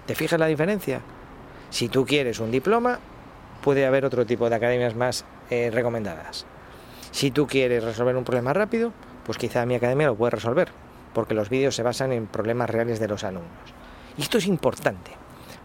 ¿Te 0.07 0.17
fijas 0.17 0.41
la 0.41 0.47
diferencia? 0.47 1.01
Si 1.73 1.89
tú 1.89 2.05
quieres 2.05 2.39
un 2.39 2.51
diploma, 2.51 2.99
puede 3.63 3.87
haber 3.87 4.05
otro 4.05 4.27
tipo 4.27 4.51
de 4.51 4.57
academias 4.57 4.95
más 4.95 5.25
eh, 5.49 5.71
recomendadas. 5.73 6.45
Si 7.13 7.31
tú 7.31 7.47
quieres 7.47 7.83
resolver 7.83 8.15
un 8.15 8.25
problema 8.25 8.53
rápido, 8.53 8.93
pues 9.25 9.39
quizá 9.39 9.65
mi 9.65 9.75
academia 9.75 10.09
lo 10.09 10.15
puede 10.15 10.33
resolver, 10.33 10.69
porque 11.15 11.33
los 11.33 11.49
vídeos 11.49 11.75
se 11.75 11.83
basan 11.83 12.13
en 12.13 12.27
problemas 12.27 12.69
reales 12.69 13.01
de 13.01 13.09
los 13.09 13.25
alumnos. 13.25 13.73
Y 14.19 14.21
esto 14.21 14.37
es 14.37 14.47
importante, 14.47 15.13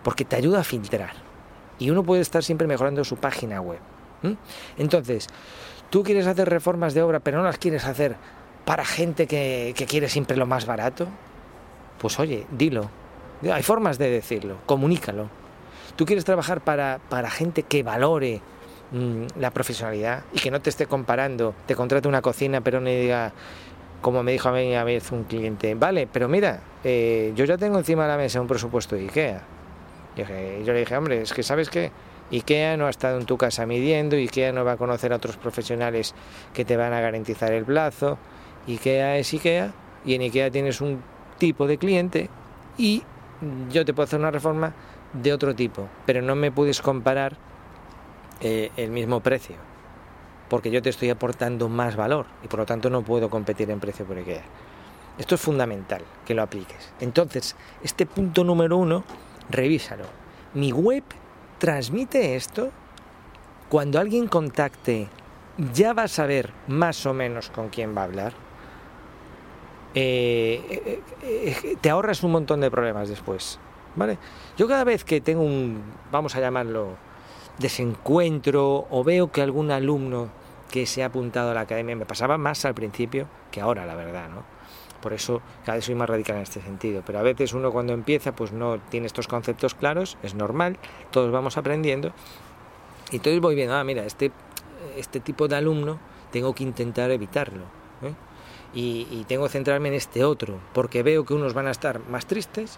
porque 0.02 0.24
te 0.24 0.38
ayuda 0.38 0.62
a 0.62 0.64
filtrar 0.64 1.12
y 1.78 1.90
uno 1.90 2.04
puede 2.04 2.22
estar 2.22 2.42
siempre 2.42 2.68
mejorando 2.68 3.04
su 3.04 3.18
página 3.18 3.60
web. 3.60 3.80
Entonces, 4.78 5.28
tú 5.90 6.04
quieres 6.04 6.26
hacer 6.26 6.50
reformas 6.50 6.94
de 6.94 7.02
obra, 7.02 7.20
pero 7.20 7.40
no 7.40 7.44
las 7.44 7.58
quieres 7.58 7.84
hacer 7.84 8.16
para 8.64 8.86
gente 8.86 9.28
que, 9.28 9.74
quiere 9.90 10.08
siempre 10.08 10.38
lo 10.38 10.46
más 10.46 10.66
barato. 10.66 11.06
Pues 11.98 12.18
oye, 12.18 12.48
dilo. 12.50 12.90
Hay 13.52 13.62
formas 13.62 13.98
de 13.98 14.10
decirlo, 14.10 14.56
comunícalo. 14.66 15.30
Tú 15.98 16.06
quieres 16.06 16.26
trabajar 16.26 16.62
para, 16.62 17.00
para 17.10 17.30
gente 17.32 17.64
que 17.64 17.82
valore 17.82 18.40
mm, 18.92 19.40
la 19.40 19.50
profesionalidad 19.52 20.24
y 20.32 20.40
que 20.40 20.52
no 20.52 20.62
te 20.62 20.70
esté 20.70 20.86
comparando, 20.86 21.56
te 21.66 21.76
contrate 21.76 22.08
una 22.08 22.22
cocina, 22.22 22.62
pero 22.62 22.80
no 22.80 22.88
diga, 22.88 23.34
como 24.02 24.22
me 24.22 24.32
dijo 24.32 24.50
a 24.50 24.52
mí 24.52 24.76
a 24.76 24.84
vez 24.84 25.12
un 25.12 25.24
cliente, 25.24 25.74
vale, 25.74 26.08
pero 26.12 26.30
mira, 26.30 26.62
eh, 26.84 27.34
yo 27.36 27.46
ya 27.46 27.58
tengo 27.58 27.80
encima 27.80 28.04
de 28.04 28.10
la 28.10 28.18
mesa 28.18 28.40
un 28.40 28.48
presupuesto 28.48 28.96
de 28.96 29.02
IKEA. 29.06 29.42
Y 30.16 30.64
yo 30.64 30.74
le 30.74 30.80
dije, 30.80 30.96
hombre, 30.96 31.22
es 31.22 31.34
que 31.34 31.42
sabes 31.42 31.70
que 31.70 31.92
IKEA 32.32 32.78
no 32.78 32.86
ha 32.86 32.92
estado 32.92 33.20
en 33.20 33.26
tu 33.26 33.38
casa 33.38 33.66
midiendo, 33.66 34.16
IKEA 34.16 34.52
no 34.52 34.64
va 34.64 34.74
a 34.74 34.78
conocer 34.78 35.14
a 35.14 35.16
otros 35.16 35.38
profesionales 35.38 36.14
que 36.54 36.64
te 36.64 36.78
van 36.78 36.94
a 36.94 37.02
garantizar 37.02 37.54
el 37.54 37.66
plazo, 37.66 38.20
IKEA 38.68 39.18
es 39.18 39.34
IKEA 39.34 39.74
y 40.06 40.14
en 40.14 40.22
IKEA 40.22 40.52
tienes 40.52 40.80
un 40.80 41.02
tipo 41.40 41.66
de 41.66 41.80
cliente 41.80 42.30
y 42.78 43.02
yo 43.72 43.84
te 43.86 43.94
puedo 43.94 44.06
hacer 44.06 44.20
una 44.20 44.32
reforma 44.32 44.74
de 45.14 45.34
otro 45.34 45.56
tipo, 45.56 45.88
pero 46.06 46.22
no 46.22 46.36
me 46.36 46.52
puedes 46.52 46.82
comparar 46.82 47.38
eh, 48.42 48.72
el 48.78 48.92
mismo 48.92 49.22
precio 49.22 49.56
porque 50.50 50.72
yo 50.72 50.82
te 50.82 50.90
estoy 50.90 51.10
aportando 51.10 51.70
más 51.70 51.96
valor 51.96 52.26
y 52.44 52.48
por 52.48 52.60
lo 52.60 52.66
tanto 52.66 52.90
no 52.90 53.02
puedo 53.02 53.30
competir 53.30 53.70
en 53.70 53.80
precio 53.80 54.06
por 54.06 54.18
IKEA. 54.18 54.44
Esto 55.18 55.36
es 55.36 55.42
fundamental 55.42 56.04
que 56.26 56.34
lo 56.34 56.44
apliques. 56.44 56.94
Entonces, 57.00 57.56
este 57.84 58.06
punto 58.06 58.44
número 58.44 58.78
uno, 58.78 59.04
revísalo. 59.50 60.06
Mi 60.54 60.72
web 60.72 61.04
transmite 61.58 62.36
esto. 62.36 62.72
Cuando 63.70 64.00
alguien 64.00 64.28
contacte, 64.28 65.08
ya 65.74 65.94
va 65.94 66.04
a 66.04 66.08
saber 66.08 66.54
más 66.68 67.06
o 67.06 67.14
menos 67.14 67.50
con 67.50 67.70
quién 67.70 67.98
va 67.98 68.02
a 68.02 68.06
hablar. 68.06 68.34
Eh, 69.96 71.02
eh, 71.24 71.76
te 71.82 71.90
ahorras 71.90 72.22
un 72.24 72.32
montón 72.32 72.62
de 72.62 72.70
problemas 72.70 73.10
después. 73.10 73.60
¿Vale? 73.98 74.20
Yo 74.58 74.68
cada 74.68 74.84
vez 74.84 75.04
que 75.04 75.22
tengo 75.22 75.42
un, 75.42 75.82
vamos 76.12 76.36
a 76.36 76.40
llamarlo, 76.40 76.96
desencuentro 77.58 78.86
o 78.92 79.04
veo 79.04 79.32
que 79.32 79.42
algún 79.42 79.72
alumno 79.72 80.30
que 80.70 80.86
se 80.86 81.02
ha 81.02 81.08
apuntado 81.08 81.52
a 81.52 81.54
la 81.56 81.62
academia 81.62 81.96
me 81.96 82.06
pasaba 82.06 82.38
más 82.38 82.64
al 82.66 82.76
principio 82.76 83.28
que 83.52 83.60
ahora, 83.60 83.86
la 83.88 83.96
verdad, 83.96 84.30
¿no? 84.30 84.44
Por 85.02 85.14
eso 85.14 85.42
cada 85.66 85.78
vez 85.78 85.86
soy 85.86 85.96
más 85.96 86.08
radical 86.08 86.36
en 86.36 86.44
este 86.44 86.62
sentido. 86.62 87.02
Pero 87.06 87.18
a 87.18 87.24
veces 87.24 87.54
uno 87.54 87.72
cuando 87.72 87.94
empieza 87.94 88.36
pues 88.36 88.52
no 88.52 88.78
tiene 88.90 89.08
estos 89.08 89.28
conceptos 89.28 89.74
claros, 89.74 90.18
es 90.22 90.36
normal, 90.36 90.78
todos 91.10 91.32
vamos 91.32 91.58
aprendiendo. 91.58 92.12
Y 93.12 93.16
entonces 93.16 93.42
voy 93.42 93.56
viendo, 93.56 93.76
ah, 93.76 93.84
mira, 93.84 94.04
este, 94.06 94.32
este 94.96 95.20
tipo 95.20 95.48
de 95.48 95.56
alumno 95.56 95.98
tengo 96.32 96.54
que 96.54 96.64
intentar 96.64 97.10
evitarlo. 97.10 97.64
¿eh? 98.04 98.14
Y, 98.76 99.08
y 99.10 99.26
tengo 99.28 99.46
que 99.46 99.52
centrarme 99.52 99.88
en 99.88 99.96
este 99.96 100.24
otro, 100.24 100.60
porque 100.74 101.02
veo 101.02 101.26
que 101.26 101.34
unos 101.34 101.54
van 101.54 101.68
a 101.68 101.72
estar 101.72 102.00
más 102.10 102.28
tristes, 102.28 102.78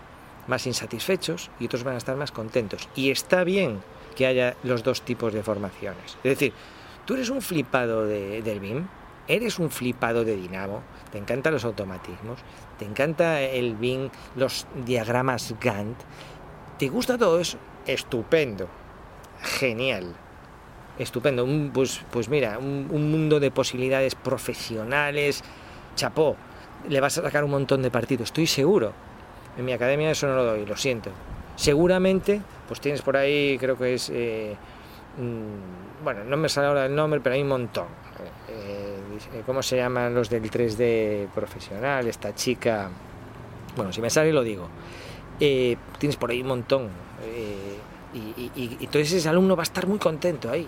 más 0.50 0.68
insatisfechos 0.68 1.50
y 1.60 1.66
otros 1.66 1.84
van 1.84 1.96
a 1.96 1.98
estar 1.98 2.18
más 2.18 2.32
contentos. 2.32 2.90
Y 2.96 3.12
está 3.12 3.44
bien 3.46 3.82
que 4.16 4.26
haya 4.26 4.56
los 4.64 4.84
dos 4.84 5.04
tipos 5.04 5.32
de 5.32 5.44
formaciones. 5.44 6.18
Es 6.24 6.32
decir, 6.32 6.52
tú 7.06 7.14
eres 7.14 7.30
un 7.30 7.42
flipado 7.42 8.06
de, 8.06 8.42
del 8.42 8.60
BIM, 8.60 8.88
eres 9.28 9.60
un 9.60 9.70
flipado 9.70 10.26
de 10.26 10.36
Dinamo, 10.36 10.84
te 11.12 11.20
encantan 11.20 11.54
los 11.54 11.64
automatismos, 11.64 12.40
te 12.78 12.86
encanta 12.86 13.42
el 13.42 13.76
BIM, 13.76 14.10
los 14.36 14.68
diagramas 14.86 15.56
Gantt, 15.62 15.98
te 16.78 16.90
gusta 16.90 17.18
todo 17.18 17.40
eso, 17.40 17.58
estupendo, 17.86 18.68
genial, 19.42 20.16
estupendo, 20.98 21.48
pues, 21.72 22.02
pues 22.12 22.28
mira, 22.28 22.58
un, 22.58 22.88
un 22.92 23.12
mundo 23.12 23.40
de 23.40 23.52
posibilidades 23.52 24.16
profesionales, 24.16 25.44
chapó, 25.96 26.36
le 26.88 27.00
vas 27.00 27.18
a 27.18 27.22
sacar 27.22 27.44
un 27.44 27.52
montón 27.52 27.82
de 27.82 27.92
partidos, 27.92 28.30
estoy 28.30 28.48
seguro. 28.48 29.09
En 29.60 29.66
mi 29.66 29.74
academia 29.74 30.10
eso 30.10 30.26
no 30.26 30.36
lo 30.36 30.46
doy, 30.46 30.66
lo 30.66 30.78
siento. 30.78 31.12
Seguramente 31.58 32.42
pues 32.66 32.80
tienes 32.80 33.02
por 33.02 33.18
ahí, 33.18 33.58
creo 33.60 33.78
que 33.78 33.96
es, 33.96 34.10
eh, 34.10 34.56
mm, 35.18 36.04
bueno, 36.04 36.24
no 36.24 36.38
me 36.38 36.48
sale 36.48 36.68
ahora 36.68 36.86
el 36.86 36.96
nombre, 36.96 37.20
pero 37.20 37.36
hay 37.36 37.42
un 37.42 37.50
montón. 37.50 37.88
Eh, 38.48 38.96
eh, 39.34 39.44
¿Cómo 39.46 39.62
se 39.62 39.76
llaman 39.76 40.16
los 40.16 40.30
del 40.30 40.50
3D 40.50 41.28
profesional? 41.36 42.08
Esta 42.08 42.34
chica, 42.34 42.90
bueno, 43.76 43.92
si 43.92 44.00
me 44.00 44.10
sale 44.10 44.32
lo 44.32 44.44
digo. 44.44 44.70
tienes 45.38 46.16
por 46.16 46.30
ahí 46.30 46.42
un 46.42 46.48
montón. 46.48 46.88
Y, 48.14 48.18
y, 48.56 48.78
entonces 48.80 49.12
ese 49.12 49.28
alumno 49.28 49.58
va 49.58 49.64
a 49.64 49.70
estar 49.70 49.88
muy 49.88 50.00
contento 50.00 50.50
ahí. 50.50 50.68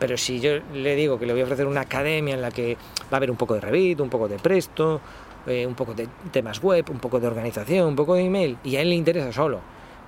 Pero 0.00 0.16
si 0.16 0.40
yo 0.40 0.58
le 0.74 0.96
digo 0.96 1.20
que 1.20 1.26
le 1.26 1.32
voy 1.32 1.42
a 1.42 1.44
ofrecer 1.44 1.66
una 1.66 1.82
academia 1.82 2.34
en 2.34 2.42
la 2.42 2.50
que 2.50 2.76
va 3.04 3.12
a 3.12 3.16
haber 3.18 3.30
un 3.30 3.36
poco 3.36 3.54
de 3.54 3.60
Revit, 3.60 4.00
un 4.00 4.10
poco 4.10 4.26
de 4.26 4.38
Presto, 4.40 5.00
un 5.46 5.74
poco 5.74 5.94
de 5.94 6.08
temas 6.32 6.60
web, 6.60 6.84
un 6.90 6.98
poco 6.98 7.20
de 7.20 7.26
organización, 7.26 7.88
un 7.88 7.96
poco 7.96 8.14
de 8.14 8.22
email, 8.22 8.58
y 8.64 8.76
a 8.76 8.82
él 8.82 8.90
le 8.90 8.96
interesa 8.96 9.32
solo 9.32 9.60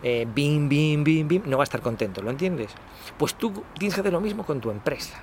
eh, 0.03 0.27
bim, 0.33 0.69
bim, 0.69 1.03
bim, 1.03 1.27
bim, 1.27 1.43
no 1.47 1.57
va 1.57 1.65
a 1.65 1.65
estar 1.65 1.81
contento, 1.81 2.23
¿lo 2.23 2.31
entiendes? 2.31 2.71
Pues 3.17 3.35
tú 3.35 3.65
tienes 3.77 3.95
que 3.95 4.01
hacer 4.01 4.13
lo 4.13 4.21
mismo 4.21 4.45
con 4.45 4.61
tu 4.61 4.71
empresa. 4.71 5.19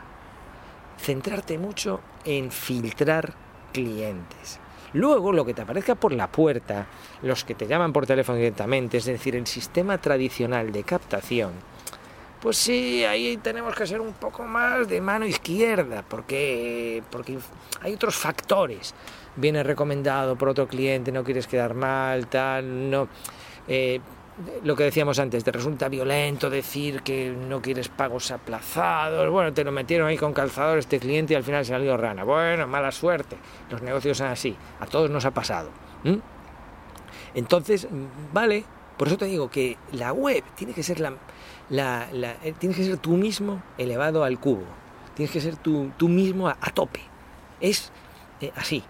Centrarte 0.97 1.57
mucho 1.57 2.01
en 2.25 2.51
filtrar 2.51 3.33
clientes. 3.71 4.59
Luego, 4.93 5.31
lo 5.31 5.45
que 5.45 5.53
te 5.53 5.61
aparezca 5.61 5.95
por 5.95 6.13
la 6.13 6.31
puerta, 6.31 6.87
los 7.21 7.43
que 7.43 7.55
te 7.55 7.67
llaman 7.67 7.93
por 7.93 8.05
teléfono 8.05 8.37
directamente, 8.37 8.97
es 8.97 9.05
decir, 9.05 9.35
el 9.35 9.47
sistema 9.47 9.97
tradicional 9.97 10.71
de 10.71 10.83
captación, 10.83 11.51
pues 12.41 12.57
sí, 12.57 13.03
ahí 13.03 13.37
tenemos 13.37 13.75
que 13.75 13.87
ser 13.87 14.01
un 14.01 14.13
poco 14.13 14.43
más 14.43 14.87
de 14.87 15.01
mano 15.01 15.25
izquierda, 15.25 16.03
porque, 16.07 17.01
porque 17.09 17.37
hay 17.81 17.93
otros 17.93 18.15
factores. 18.15 18.93
Viene 19.35 19.63
recomendado 19.63 20.35
por 20.35 20.49
otro 20.49 20.67
cliente, 20.67 21.11
no 21.11 21.23
quieres 21.23 21.47
quedar 21.47 21.73
mal, 21.73 22.27
tal, 22.27 22.89
no. 22.89 23.07
Eh, 23.67 23.99
lo 24.63 24.75
que 24.75 24.83
decíamos 24.83 25.17
antes, 25.19 25.43
te 25.43 25.51
resulta 25.51 25.87
violento 25.87 26.49
decir 26.49 27.01
que 27.03 27.31
no 27.31 27.61
quieres 27.61 27.87
pagos 27.87 28.31
aplazados, 28.31 29.29
bueno, 29.29 29.53
te 29.53 29.63
lo 29.63 29.71
metieron 29.71 30.07
ahí 30.07 30.17
con 30.17 30.33
calzador 30.33 30.77
este 30.77 30.99
cliente 30.99 31.33
y 31.33 31.35
al 31.37 31.43
final 31.43 31.65
salió 31.65 31.95
rana. 31.95 32.23
Bueno, 32.23 32.67
mala 32.67 32.91
suerte, 32.91 33.37
los 33.69 33.81
negocios 33.81 34.17
son 34.17 34.27
así, 34.27 34.55
a 34.79 34.85
todos 34.85 35.09
nos 35.09 35.23
ha 35.25 35.31
pasado. 35.31 35.69
Entonces, 37.33 37.87
vale, 38.33 38.65
por 38.97 39.07
eso 39.07 39.17
te 39.17 39.25
digo 39.25 39.49
que 39.49 39.77
la 39.93 40.11
web 40.11 40.43
tiene 40.55 40.73
que 40.73 40.83
ser 40.83 40.99
la, 40.99 41.13
la, 41.69 42.07
eh, 42.43 42.53
tienes 42.57 42.77
que 42.77 42.85
ser 42.85 42.97
tú 42.97 43.11
mismo 43.11 43.61
elevado 43.77 44.23
al 44.23 44.39
cubo, 44.39 44.65
tienes 45.15 45.31
que 45.31 45.41
ser 45.41 45.55
tú, 45.55 45.91
tú 45.97 46.09
mismo 46.09 46.47
a, 46.47 46.55
tope. 46.73 47.01
Es 47.59 47.91
eh, 48.41 48.51
así. 48.55 48.83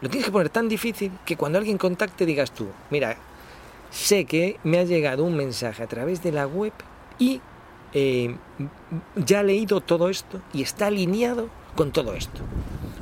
Lo 0.00 0.10
tienes 0.10 0.26
que 0.26 0.32
poner 0.32 0.50
tan 0.50 0.68
difícil 0.68 1.12
que 1.24 1.36
cuando 1.36 1.58
alguien 1.58 1.78
contacte 1.78 2.26
digas 2.26 2.50
tú, 2.52 2.68
mira, 2.90 3.16
sé 3.90 4.26
que 4.26 4.58
me 4.62 4.78
ha 4.78 4.84
llegado 4.84 5.24
un 5.24 5.36
mensaje 5.36 5.82
a 5.82 5.86
través 5.86 6.22
de 6.22 6.32
la 6.32 6.46
web 6.46 6.72
y 7.18 7.40
eh, 7.94 8.36
ya 9.16 9.40
ha 9.40 9.42
leído 9.42 9.80
todo 9.80 10.10
esto 10.10 10.40
y 10.52 10.62
está 10.62 10.88
alineado 10.88 11.48
con 11.74 11.92
todo 11.92 12.12
esto. 12.12 12.40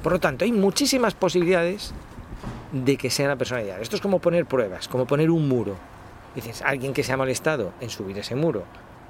Por 0.03 0.13
lo 0.13 0.21
tanto, 0.21 0.45
hay 0.45 0.53
muchísimas 0.53 1.15
posibilidades 1.15 1.93
de 2.73 2.97
que 2.97 3.11
sea 3.11 3.29
la 3.29 3.37
personalidad. 3.37 3.81
Esto 3.81 3.97
es 3.97 4.03
como 4.03 4.21
poner 4.21 4.47
pruebas, 4.47 4.87
como 4.87 5.07
poner 5.07 5.31
un 5.31 5.49
muro. 5.49 5.77
Dices, 6.35 6.63
alguien 6.63 6.93
que 6.93 7.03
se 7.03 7.13
ha 7.13 7.17
molestado 7.17 7.73
en 7.81 7.91
subir 7.91 8.19
ese 8.19 8.37
muro 8.37 8.65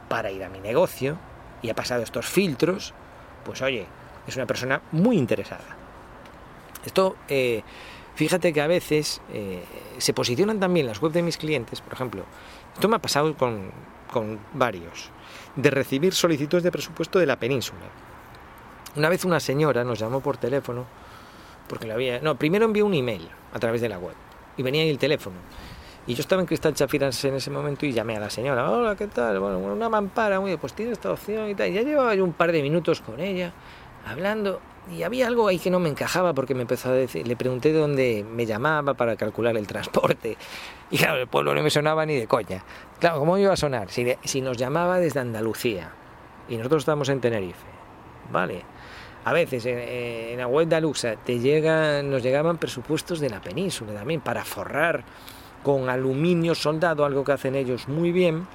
para 0.08 0.30
ir 0.30 0.44
a 0.44 0.48
mi 0.48 0.60
negocio 0.60 1.18
y 1.62 1.70
ha 1.70 1.74
pasado 1.74 2.02
estos 2.02 2.26
filtros, 2.26 2.94
pues 3.44 3.60
oye, 3.60 3.86
es 4.26 4.36
una 4.36 4.46
persona 4.46 4.80
muy 4.92 5.18
interesada. 5.18 5.83
Esto 6.84 7.16
eh, 7.28 7.62
Fíjate 8.14 8.52
que 8.52 8.60
a 8.60 8.68
veces 8.68 9.20
eh, 9.32 9.62
se 9.98 10.12
posicionan 10.12 10.60
también 10.60 10.86
las 10.86 11.02
webs 11.02 11.14
de 11.14 11.22
mis 11.22 11.36
clientes, 11.36 11.80
por 11.80 11.92
ejemplo, 11.92 12.24
esto 12.72 12.88
me 12.88 12.96
ha 12.96 13.00
pasado 13.00 13.36
con, 13.36 13.72
con 14.12 14.38
varios, 14.52 15.10
de 15.56 15.70
recibir 15.70 16.14
solicitudes 16.14 16.62
de 16.62 16.70
presupuesto 16.70 17.18
de 17.18 17.26
la 17.26 17.38
península. 17.40 17.80
Una 18.94 19.08
vez 19.08 19.24
una 19.24 19.40
señora 19.40 19.82
nos 19.82 19.98
llamó 19.98 20.20
por 20.20 20.36
teléfono, 20.36 20.84
porque 21.68 21.86
le 21.86 21.92
había... 21.92 22.20
No, 22.20 22.36
primero 22.36 22.66
envió 22.66 22.86
un 22.86 22.94
email 22.94 23.28
a 23.52 23.58
través 23.58 23.80
de 23.80 23.88
la 23.88 23.98
web, 23.98 24.14
y 24.56 24.62
venía 24.62 24.82
ahí 24.82 24.90
el 24.90 24.98
teléfono. 24.98 25.36
Y 26.06 26.14
yo 26.14 26.20
estaba 26.20 26.40
en 26.42 26.46
Cristal 26.46 26.74
Chafiras 26.74 27.24
en 27.24 27.34
ese 27.34 27.50
momento 27.50 27.86
y 27.86 27.92
llamé 27.92 28.16
a 28.16 28.20
la 28.20 28.30
señora, 28.30 28.70
hola, 28.70 28.94
¿qué 28.94 29.08
tal? 29.08 29.40
Bueno, 29.40 29.58
una 29.58 29.88
mampara, 29.88 30.38
muy 30.38 30.56
pues 30.58 30.74
tiene 30.74 30.92
esta 30.92 31.10
opción 31.10 31.48
y 31.48 31.54
tal. 31.56 31.70
Y 31.70 31.72
ya 31.72 31.82
llevaba 31.82 32.14
yo 32.14 32.22
un 32.22 32.34
par 32.34 32.52
de 32.52 32.62
minutos 32.62 33.00
con 33.00 33.18
ella, 33.18 33.52
hablando, 34.06 34.60
y 34.92 35.02
había 35.02 35.26
algo 35.26 35.48
ahí 35.48 35.58
que 35.58 35.70
no 35.70 35.80
me 35.80 35.88
encajaba 35.88 36.34
porque 36.34 36.54
me 36.54 36.62
empezó 36.62 36.90
a 36.90 36.92
decir, 36.92 37.26
le 37.26 37.36
pregunté 37.36 37.72
de 37.72 37.78
dónde 37.78 38.24
me 38.28 38.44
llamaba 38.44 38.94
para 38.94 39.16
calcular 39.16 39.56
el 39.56 39.66
transporte. 39.66 40.36
Y 40.90 40.98
claro, 40.98 41.18
el 41.18 41.26
pueblo 41.26 41.54
no 41.54 41.62
me 41.62 41.70
sonaba 41.70 42.06
ni 42.06 42.14
de 42.14 42.28
coña. 42.28 42.62
Claro, 43.00 43.18
¿cómo 43.18 43.36
iba 43.36 43.52
a 43.52 43.56
sonar? 43.56 43.90
Si, 43.90 44.06
si 44.22 44.40
nos 44.40 44.56
llamaba 44.56 45.00
desde 45.00 45.18
Andalucía 45.18 45.90
y 46.48 46.56
nosotros 46.56 46.82
estamos 46.82 47.08
en 47.08 47.20
Tenerife, 47.20 47.66
¿vale? 48.30 48.62
A 49.24 49.32
veces 49.32 49.64
en, 49.66 50.38
la 50.38 50.46
web 50.46 50.68
de 50.68 50.76
Aluxa 50.76 51.16
te 51.16 51.34
nos 52.04 52.22
llegaban 52.22 52.58
presupuestos 52.58 53.18
de 53.18 53.30
la 53.30 53.40
península 53.40 53.94
también 53.94 54.20
para 54.20 54.44
forrar 54.44 55.02
con 55.64 55.88
aluminio 55.88 56.54
soldado, 56.54 57.04
algo 57.04 57.24
que 57.24 57.32
hacen 57.32 57.56
ellos 57.56 57.88
muy 57.88 58.12
bien, 58.12 58.46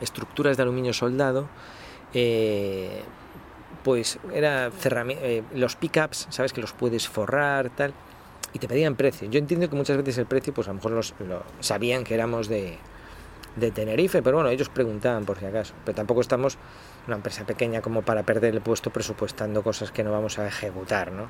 estructuras 0.00 0.56
de 0.56 0.64
aluminio 0.64 0.92
soldado. 0.92 1.46
Eh, 2.12 3.02
pues 3.86 4.18
era 4.34 4.72
eh, 4.88 5.44
los 5.54 5.76
pickups, 5.76 6.26
sabes 6.30 6.52
que 6.52 6.60
los 6.60 6.72
puedes 6.72 7.06
forrar, 7.06 7.70
tal, 7.70 7.94
y 8.52 8.58
te 8.58 8.66
pedían 8.66 8.96
precio. 8.96 9.30
Yo 9.30 9.38
entiendo 9.38 9.70
que 9.70 9.76
muchas 9.76 9.96
veces 9.96 10.18
el 10.18 10.26
precio, 10.26 10.52
pues 10.52 10.66
a 10.66 10.72
lo 10.72 10.74
mejor 10.74 10.90
los, 10.90 11.14
sabían 11.60 12.02
que 12.02 12.14
éramos 12.14 12.48
de, 12.48 12.78
de 13.54 13.70
Tenerife, 13.70 14.22
pero 14.22 14.38
bueno, 14.38 14.50
ellos 14.50 14.70
preguntaban 14.70 15.24
por 15.24 15.38
si 15.38 15.44
acaso. 15.44 15.72
Pero 15.84 15.94
tampoco 15.94 16.20
estamos 16.20 16.58
una 17.06 17.14
empresa 17.14 17.46
pequeña 17.46 17.80
como 17.80 18.02
para 18.02 18.24
perder 18.24 18.56
el 18.56 18.60
puesto 18.60 18.90
presupuestando 18.90 19.62
cosas 19.62 19.92
que 19.92 20.02
no 20.02 20.10
vamos 20.10 20.40
a 20.40 20.48
ejecutar, 20.48 21.12
¿no? 21.12 21.28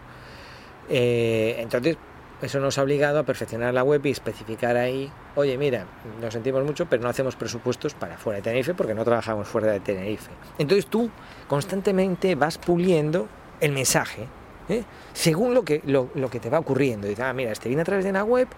Eh, 0.88 1.56
entonces, 1.58 1.98
eso 2.42 2.60
nos 2.60 2.76
ha 2.78 2.82
obligado 2.82 3.18
a 3.18 3.22
perfeccionar 3.22 3.72
la 3.72 3.82
web 3.82 4.04
y 4.04 4.10
especificar 4.10 4.76
ahí, 4.76 5.10
oye, 5.36 5.56
mira, 5.56 5.86
nos 6.20 6.34
sentimos 6.34 6.62
mucho, 6.64 6.86
pero 6.86 7.02
no 7.02 7.08
hacemos 7.08 7.34
presupuestos 7.34 7.94
para 7.94 8.18
fuera 8.18 8.36
de 8.36 8.42
Tenerife 8.42 8.74
porque 8.74 8.94
no 8.94 9.04
trabajamos 9.04 9.48
fuera 9.48 9.72
de 9.72 9.80
Tenerife. 9.80 10.30
Entonces 10.58 10.86
tú 10.86 11.10
constantemente 11.48 12.34
vas 12.34 12.58
puliendo 12.58 13.26
el 13.60 13.72
mensaje, 13.72 14.26
¿eh? 14.68 14.84
según 15.14 15.54
lo 15.54 15.64
que, 15.64 15.80
lo, 15.86 16.10
que 16.30 16.40
te 16.40 16.50
va 16.50 16.58
ocurriendo. 16.58 17.08
Dices, 17.08 17.24
ah, 17.24 17.32
mira, 17.32 17.52
este 17.52 17.68
viene 17.68 17.82
a 17.82 17.86
través 17.86 18.04
de 18.04 18.10
una 18.10 18.24
web. 18.24 18.48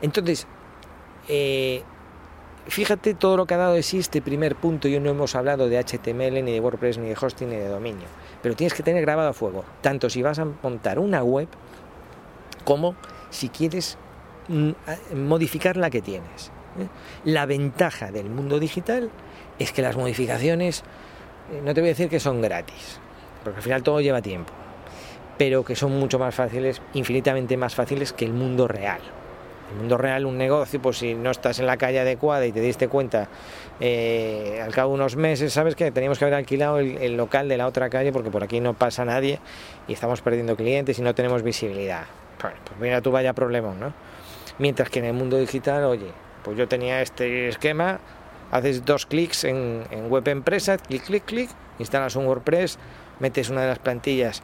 Entonces, 0.00 0.46
eh, 1.28 1.82
fíjate 2.66 3.14
todo 3.14 3.36
lo 3.36 3.46
que 3.46 3.54
ha 3.54 3.58
dado 3.58 3.74
de 3.74 3.80
este 3.80 4.22
primer 4.22 4.56
punto. 4.56 4.88
Yo 4.88 5.00
no 5.00 5.10
hemos 5.10 5.34
hablado 5.34 5.68
de 5.68 5.78
HTML, 5.78 6.42
ni 6.42 6.52
de 6.52 6.60
WordPress, 6.60 6.98
ni 6.98 7.08
de 7.08 7.16
hosting, 7.20 7.50
ni 7.50 7.56
de 7.56 7.68
dominio. 7.68 8.06
Pero 8.42 8.56
tienes 8.56 8.72
que 8.72 8.82
tener 8.82 9.02
grabado 9.02 9.28
a 9.28 9.32
fuego, 9.34 9.64
tanto 9.82 10.08
si 10.08 10.22
vas 10.22 10.38
a 10.38 10.46
montar 10.62 10.98
una 10.98 11.22
web, 11.22 11.48
como 12.62 12.94
si 13.30 13.48
quieres 13.48 13.98
mm, 14.48 14.70
modificar 15.14 15.76
la 15.76 15.90
que 15.90 16.02
tienes. 16.02 16.52
¿eh? 16.78 16.88
La 17.24 17.46
ventaja 17.46 18.10
del 18.10 18.28
mundo 18.28 18.58
digital 18.58 19.10
es 19.58 19.72
que 19.72 19.82
las 19.82 19.96
modificaciones, 19.96 20.82
eh, 21.52 21.60
no 21.64 21.74
te 21.74 21.80
voy 21.80 21.90
a 21.90 21.92
decir 21.92 22.08
que 22.08 22.20
son 22.20 22.40
gratis, 22.40 23.00
porque 23.44 23.58
al 23.58 23.62
final 23.62 23.82
todo 23.82 24.00
lleva 24.00 24.22
tiempo, 24.22 24.52
pero 25.38 25.64
que 25.64 25.76
son 25.76 25.98
mucho 25.98 26.18
más 26.18 26.34
fáciles, 26.34 26.80
infinitamente 26.94 27.56
más 27.56 27.74
fáciles 27.74 28.12
que 28.12 28.24
el 28.24 28.32
mundo 28.32 28.68
real. 28.68 29.00
El 29.70 29.76
mundo 29.76 29.96
real, 29.96 30.26
un 30.26 30.36
negocio, 30.36 30.82
pues 30.82 30.98
si 30.98 31.14
no 31.14 31.30
estás 31.30 31.60
en 31.60 31.66
la 31.66 31.76
calle 31.76 32.00
adecuada 32.00 32.44
y 32.44 32.50
te 32.50 32.60
diste 32.60 32.88
cuenta 32.88 33.28
eh, 33.78 34.60
al 34.64 34.72
cabo 34.72 34.90
de 34.90 34.94
unos 34.96 35.14
meses, 35.14 35.52
sabes 35.52 35.76
que 35.76 35.92
teníamos 35.92 36.18
que 36.18 36.24
haber 36.24 36.34
alquilado 36.34 36.80
el 36.80 37.16
local 37.16 37.48
de 37.48 37.56
la 37.56 37.68
otra 37.68 37.88
calle 37.88 38.10
porque 38.10 38.32
por 38.32 38.42
aquí 38.42 38.58
no 38.58 38.74
pasa 38.74 39.04
nadie 39.04 39.38
y 39.86 39.92
estamos 39.92 40.22
perdiendo 40.22 40.56
clientes 40.56 40.98
y 40.98 41.02
no 41.02 41.14
tenemos 41.14 41.44
visibilidad 41.44 42.06
pues 42.40 42.80
mira 42.80 43.00
tú 43.00 43.10
vaya 43.10 43.32
problema, 43.32 43.74
¿no? 43.74 43.92
Mientras 44.58 44.90
que 44.90 44.98
en 44.98 45.06
el 45.06 45.12
mundo 45.14 45.38
digital, 45.38 45.84
oye, 45.84 46.10
pues 46.42 46.56
yo 46.56 46.68
tenía 46.68 47.02
este 47.02 47.48
esquema, 47.48 48.00
haces 48.50 48.84
dos 48.84 49.06
clics 49.06 49.44
en, 49.44 49.84
web 50.08 50.26
empresa, 50.28 50.78
clic, 50.78 51.04
clic, 51.04 51.24
clic, 51.24 51.50
instalas 51.78 52.16
un 52.16 52.26
WordPress, 52.26 52.78
metes 53.20 53.50
una 53.50 53.62
de 53.62 53.68
las 53.68 53.78
plantillas, 53.78 54.42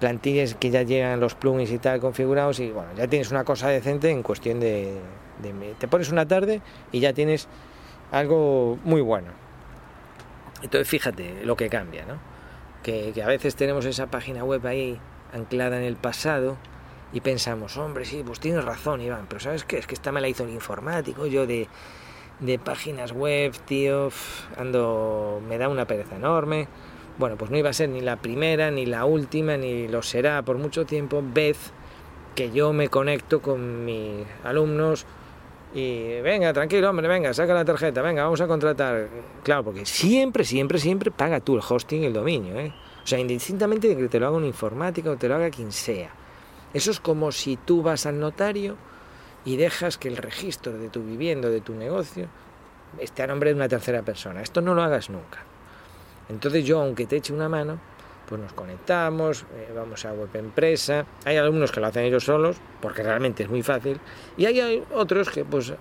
plantillas 0.00 0.54
que 0.54 0.70
ya 0.70 0.82
llegan 0.82 1.20
los 1.20 1.34
plugins 1.34 1.70
y 1.70 1.78
tal 1.78 2.00
configurados 2.00 2.60
y 2.60 2.70
bueno, 2.70 2.90
ya 2.96 3.06
tienes 3.06 3.30
una 3.30 3.44
cosa 3.44 3.68
decente 3.68 4.10
en 4.10 4.22
cuestión 4.22 4.58
de, 4.60 4.98
te 5.78 5.88
pones 5.88 6.10
una 6.10 6.26
tarde 6.26 6.60
y 6.90 7.00
ya 7.00 7.12
tienes 7.12 7.48
algo 8.10 8.78
muy 8.84 9.00
bueno. 9.00 9.28
Entonces 10.62 10.88
fíjate 10.88 11.44
lo 11.44 11.56
que 11.56 11.68
cambia, 11.68 12.04
¿no? 12.06 12.18
Que 12.82 13.20
a 13.22 13.26
veces 13.26 13.54
tenemos 13.56 13.84
esa 13.84 14.08
página 14.08 14.44
web 14.44 14.66
ahí 14.66 14.98
anclada 15.32 15.78
en 15.78 15.84
el 15.84 15.96
pasado, 15.96 16.56
y 17.12 17.20
pensamos, 17.20 17.76
hombre, 17.76 18.04
sí, 18.04 18.22
pues 18.24 18.40
tienes 18.40 18.64
razón, 18.64 19.00
Iván, 19.00 19.26
pero 19.28 19.40
¿sabes 19.40 19.64
qué? 19.64 19.78
Es 19.78 19.86
que 19.86 19.94
esta 19.94 20.12
me 20.12 20.20
la 20.20 20.28
hizo 20.28 20.44
el 20.44 20.50
informático, 20.50 21.26
yo 21.26 21.46
de, 21.46 21.68
de 22.40 22.58
páginas 22.58 23.12
web, 23.12 23.52
tío, 23.66 24.10
ando, 24.56 25.40
me 25.46 25.58
da 25.58 25.68
una 25.68 25.86
pereza 25.86 26.16
enorme. 26.16 26.68
Bueno, 27.18 27.36
pues 27.36 27.50
no 27.50 27.58
iba 27.58 27.68
a 27.68 27.74
ser 27.74 27.90
ni 27.90 28.00
la 28.00 28.16
primera, 28.16 28.70
ni 28.70 28.86
la 28.86 29.04
última, 29.04 29.56
ni 29.56 29.86
lo 29.86 30.02
será 30.02 30.42
por 30.42 30.56
mucho 30.56 30.86
tiempo, 30.86 31.22
vez 31.22 31.72
que 32.34 32.50
yo 32.50 32.72
me 32.72 32.88
conecto 32.88 33.42
con 33.42 33.84
mis 33.84 34.26
alumnos 34.42 35.04
y 35.74 36.20
venga, 36.20 36.52
tranquilo, 36.52 36.90
hombre, 36.90 37.08
venga, 37.08 37.32
saca 37.32 37.54
la 37.54 37.64
tarjeta, 37.64 38.00
venga, 38.02 38.24
vamos 38.24 38.40
a 38.40 38.46
contratar. 38.46 39.08
Claro, 39.42 39.64
porque 39.64 39.84
siempre, 39.86 40.44
siempre, 40.44 40.78
siempre 40.78 41.10
paga 41.10 41.40
tú 41.40 41.56
el 41.56 41.62
hosting, 41.66 42.04
el 42.04 42.12
dominio, 42.12 42.58
¿eh? 42.58 42.72
O 43.02 43.06
sea, 43.06 43.18
indistintamente 43.18 43.88
de 43.88 43.96
que 43.96 44.08
te 44.08 44.20
lo 44.20 44.28
haga 44.28 44.36
un 44.36 44.44
informático 44.44 45.10
o 45.10 45.16
te 45.16 45.28
lo 45.28 45.34
haga 45.34 45.50
quien 45.50 45.72
sea. 45.72 46.10
Eso 46.74 46.90
es 46.90 47.00
como 47.00 47.32
si 47.32 47.56
tú 47.56 47.82
vas 47.82 48.06
al 48.06 48.18
notario 48.18 48.76
y 49.44 49.56
dejas 49.56 49.98
que 49.98 50.08
el 50.08 50.16
registro 50.16 50.72
de 50.72 50.88
tu 50.88 51.02
vivienda, 51.02 51.48
de 51.48 51.60
tu 51.60 51.74
negocio, 51.74 52.28
esté 52.98 53.22
a 53.22 53.26
nombre 53.26 53.50
de 53.50 53.56
una 53.56 53.68
tercera 53.68 54.02
persona. 54.02 54.42
Esto 54.42 54.60
no 54.60 54.74
lo 54.74 54.82
hagas 54.82 55.10
nunca. 55.10 55.40
Entonces 56.28 56.64
yo, 56.64 56.80
aunque 56.80 57.06
te 57.06 57.16
eche 57.16 57.32
una 57.32 57.48
mano, 57.48 57.78
pues 58.28 58.40
nos 58.40 58.52
conectamos, 58.52 59.44
eh, 59.54 59.72
vamos 59.74 60.04
a 60.04 60.12
web 60.12 60.30
empresa. 60.34 61.04
Hay 61.24 61.36
algunos 61.36 61.72
que 61.72 61.80
lo 61.80 61.88
hacen 61.88 62.04
ellos 62.04 62.24
solos, 62.24 62.56
porque 62.80 63.02
realmente 63.02 63.42
es 63.42 63.50
muy 63.50 63.62
fácil. 63.62 64.00
Y 64.36 64.46
hay 64.46 64.82
otros 64.94 65.28
que 65.28 65.44
pues 65.44 65.72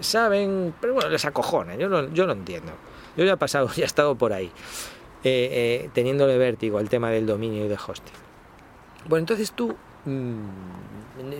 saben, 0.00 0.74
pero 0.80 0.94
bueno, 0.94 1.10
les 1.10 1.24
acojona, 1.24 1.74
yo 1.76 1.88
lo, 1.88 2.08
yo 2.12 2.26
lo 2.26 2.32
entiendo. 2.32 2.72
Yo 3.16 3.24
ya 3.24 3.32
he 3.32 3.36
pasado, 3.36 3.68
ya 3.76 3.82
he 3.82 3.86
estado 3.86 4.14
por 4.14 4.32
ahí, 4.32 4.50
eh, 5.24 5.48
eh, 5.84 5.90
teniéndole 5.92 6.38
vértigo 6.38 6.78
al 6.78 6.88
tema 6.88 7.10
del 7.10 7.26
dominio 7.26 7.64
y 7.64 7.68
de 7.68 7.74
hosting. 7.74 8.14
Bueno, 9.08 9.20
entonces 9.20 9.52
tú 9.52 9.76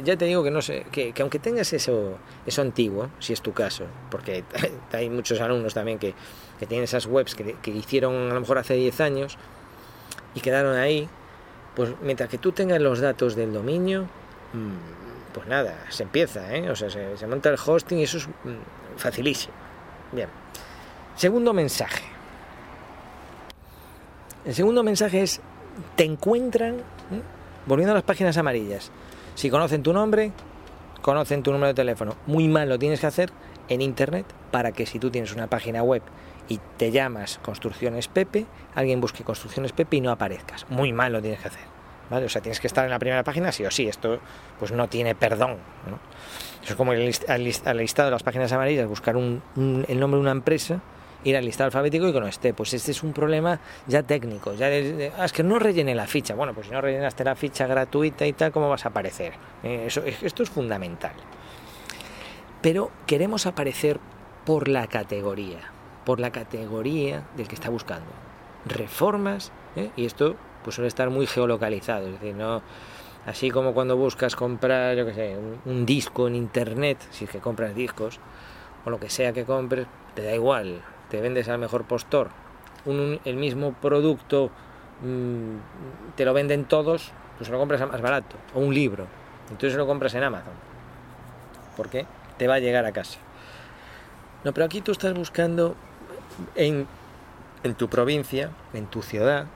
ya 0.04 0.16
te 0.16 0.24
digo 0.24 0.42
que 0.42 0.50
no 0.50 0.62
sé, 0.62 0.86
que, 0.90 1.12
aunque 1.20 1.38
tengas 1.38 1.72
eso, 1.72 2.18
eso 2.44 2.62
antiguo, 2.62 3.10
si 3.18 3.32
es 3.32 3.40
tu 3.40 3.52
caso, 3.52 3.84
porque 4.10 4.44
hay 4.92 5.08
muchos 5.10 5.40
alumnos 5.40 5.74
también 5.74 5.98
que, 5.98 6.14
tienen 6.60 6.84
esas 6.84 7.06
webs 7.06 7.34
que, 7.34 7.70
hicieron 7.70 8.30
a 8.30 8.34
lo 8.34 8.40
mejor 8.40 8.58
hace 8.58 8.74
10 8.74 9.00
años 9.00 9.36
y 10.34 10.40
quedaron 10.40 10.76
ahí, 10.76 11.08
pues 11.74 11.90
mientras 12.00 12.30
que 12.30 12.38
tú 12.38 12.52
tengas 12.52 12.80
los 12.80 13.00
datos 13.00 13.36
del 13.36 13.52
dominio, 13.52 14.04
mm, 14.52 15.34
pues 15.34 15.46
nada, 15.46 15.84
se 15.90 16.04
empieza, 16.04 16.54
¿eh? 16.54 16.70
o 16.70 16.74
sea, 16.74 16.88
se, 16.88 17.16
se 17.16 17.26
monta 17.26 17.50
el 17.50 17.58
hosting 17.64 17.98
y 17.98 18.04
eso 18.04 18.16
es 18.16 18.26
mm, 18.26 18.96
facilísimo. 18.96 19.54
Bien. 20.12 20.28
Segundo 21.14 21.52
mensaje. 21.52 22.04
El 24.46 24.54
segundo 24.54 24.82
mensaje 24.82 25.22
es, 25.22 25.40
te 25.96 26.04
encuentran 26.04 26.82
Volviendo 27.66 27.92
a 27.92 27.94
las 27.94 28.04
páginas 28.04 28.36
amarillas. 28.36 28.90
Si 29.34 29.50
conocen 29.50 29.82
tu 29.82 29.92
nombre, 29.92 30.32
conocen 31.02 31.42
tu 31.42 31.52
número 31.52 31.68
de 31.68 31.74
teléfono. 31.74 32.14
Muy 32.26 32.48
mal 32.48 32.68
lo 32.68 32.78
tienes 32.78 33.00
que 33.00 33.06
hacer 33.06 33.30
en 33.68 33.82
internet 33.82 34.26
para 34.50 34.72
que 34.72 34.86
si 34.86 34.98
tú 34.98 35.10
tienes 35.10 35.34
una 35.34 35.48
página 35.48 35.82
web 35.82 36.02
y 36.48 36.60
te 36.76 36.92
llamas 36.92 37.40
Construcciones 37.42 38.08
Pepe, 38.08 38.46
alguien 38.74 39.00
busque 39.00 39.24
Construcciones 39.24 39.72
Pepe 39.72 39.96
y 39.96 40.00
no 40.00 40.10
aparezcas. 40.10 40.64
Muy 40.70 40.92
mal 40.92 41.12
lo 41.12 41.20
tienes 41.20 41.40
que 41.40 41.48
hacer. 41.48 41.76
¿vale? 42.08 42.26
O 42.26 42.28
sea, 42.28 42.40
tienes 42.40 42.60
que 42.60 42.66
estar 42.66 42.84
en 42.84 42.90
la 42.90 42.98
primera 42.98 43.24
página 43.24 43.50
sí 43.52 43.64
o 43.64 43.70
sí. 43.70 43.88
Esto 43.88 44.20
pues 44.58 44.72
no 44.72 44.88
tiene 44.88 45.14
perdón. 45.14 45.56
Eso 46.62 46.72
es 46.72 46.76
como 46.76 46.92
el, 46.92 47.04
listado 47.04 48.06
de 48.06 48.10
las 48.10 48.22
páginas 48.22 48.52
amarillas, 48.52 48.88
buscar 48.88 49.16
el 49.16 50.00
nombre 50.00 50.18
de 50.18 50.22
una 50.22 50.30
empresa 50.30 50.80
ir 51.26 51.36
al 51.36 51.44
listado 51.44 51.66
alfabético 51.66 52.08
y 52.08 52.12
que 52.12 52.20
no 52.20 52.26
esté. 52.26 52.54
Pues 52.54 52.72
este 52.74 52.92
es 52.92 53.02
un 53.02 53.12
problema 53.12 53.58
ya 53.86 54.02
técnico. 54.02 54.54
Ya 54.54 54.66
ah, 54.66 55.24
es 55.24 55.32
que 55.32 55.42
no 55.42 55.58
rellene 55.58 55.94
la 55.94 56.06
ficha. 56.06 56.34
Bueno, 56.34 56.54
pues 56.54 56.68
si 56.68 56.72
no 56.72 56.80
rellenaste 56.80 57.24
la 57.24 57.34
ficha 57.34 57.66
gratuita 57.66 58.26
y 58.26 58.32
tal, 58.32 58.52
¿cómo 58.52 58.68
vas 58.68 58.86
a 58.86 58.90
aparecer? 58.90 59.34
Eh, 59.62 59.84
eso, 59.86 60.02
esto 60.04 60.42
es 60.42 60.50
fundamental. 60.50 61.12
Pero 62.62 62.90
queremos 63.06 63.46
aparecer 63.46 63.98
por 64.44 64.68
la 64.68 64.86
categoría, 64.86 65.72
por 66.04 66.20
la 66.20 66.30
categoría 66.30 67.24
del 67.36 67.48
que 67.48 67.54
está 67.54 67.70
buscando. 67.70 68.06
Reformas, 68.64 69.52
¿eh? 69.74 69.90
y 69.96 70.06
esto 70.06 70.36
pues 70.62 70.74
suele 70.74 70.88
estar 70.88 71.10
muy 71.10 71.26
geolocalizado, 71.26 72.06
es 72.06 72.12
decir, 72.14 72.34
no 72.34 72.60
así 73.24 73.50
como 73.50 73.74
cuando 73.74 73.96
buscas 73.96 74.34
comprar, 74.34 74.96
yo 74.96 75.04
qué 75.06 75.14
sé, 75.14 75.36
un 75.64 75.84
disco 75.84 76.26
en 76.26 76.34
internet, 76.34 76.98
si 77.10 77.24
es 77.24 77.30
que 77.30 77.38
compras 77.38 77.74
discos, 77.74 78.18
o 78.84 78.90
lo 78.90 78.98
que 78.98 79.10
sea 79.10 79.32
que 79.32 79.44
compres, 79.44 79.86
te 80.14 80.22
da 80.22 80.34
igual, 80.34 80.80
te 81.10 81.20
vendes 81.20 81.48
al 81.48 81.58
mejor 81.58 81.84
postor, 81.84 82.30
el 82.86 83.36
mismo 83.36 83.72
producto 83.72 84.50
mm, 85.02 86.14
te 86.16 86.24
lo 86.24 86.32
venden 86.32 86.64
todos, 86.64 87.12
pues 87.38 87.50
lo 87.50 87.58
compras 87.58 87.80
más 87.88 88.00
barato, 88.00 88.36
o 88.54 88.60
un 88.60 88.74
libro, 88.74 89.06
entonces 89.50 89.76
lo 89.76 89.86
compras 89.86 90.14
en 90.14 90.22
Amazon. 90.22 90.54
¿Por 91.76 91.88
qué? 91.88 92.06
Te 92.38 92.46
va 92.46 92.54
a 92.54 92.58
llegar 92.58 92.84
a 92.86 92.92
casa. 92.92 93.18
No, 94.44 94.52
pero 94.52 94.64
aquí 94.64 94.80
tú 94.80 94.92
estás 94.92 95.12
buscando 95.14 95.74
en, 96.54 96.86
en 97.62 97.74
tu 97.74 97.88
provincia, 97.88 98.50
en 98.72 98.86
tu 98.86 99.02
ciudad, 99.02 99.46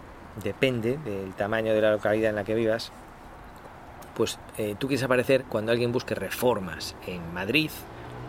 depende 0.42 0.98
del 0.98 1.32
tamaño 1.34 1.72
de 1.72 1.80
la 1.80 1.92
localidad 1.92 2.30
en 2.30 2.36
la 2.36 2.44
que 2.44 2.54
vivas, 2.54 2.92
pues 4.14 4.38
eh, 4.58 4.74
tú 4.78 4.86
quieres 4.88 5.04
aparecer 5.04 5.44
cuando 5.44 5.72
alguien 5.72 5.92
busque 5.92 6.14
reformas 6.14 6.94
en 7.06 7.32
Madrid, 7.32 7.70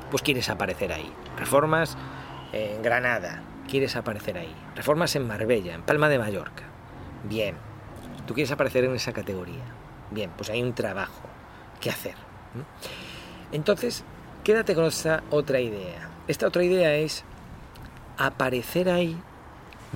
pues 0.10 0.24
quieres 0.24 0.50
aparecer 0.50 0.94
ahí. 0.94 1.12
Reformas 1.38 1.98
en 2.54 2.82
Granada, 2.82 3.42
quieres 3.70 3.96
aparecer 3.96 4.38
ahí. 4.38 4.54
Reformas 4.76 5.16
en 5.16 5.28
Marbella, 5.28 5.74
en 5.74 5.84
Palma 5.84 6.10
de 6.10 6.20
Mallorca. 6.20 6.64
Bien, 7.24 7.56
tú 8.26 8.34
quieres 8.34 8.52
aparecer 8.52 8.84
en 8.86 8.96
esa 8.96 9.14
categoría. 9.14 9.64
Bien, 10.12 10.32
pues 10.36 10.50
hay 10.50 10.62
un 10.62 10.74
trabajo 10.74 11.30
que 11.80 11.90
hacer. 11.90 12.16
Entonces, 13.52 14.04
quédate 14.44 14.76
con 14.76 14.86
esta 14.86 15.24
otra 15.30 15.60
idea. 15.60 16.10
Esta 16.28 16.48
otra 16.48 16.64
idea 16.64 16.96
es, 16.96 17.24
aparecer 18.18 18.90
ahí 18.90 19.18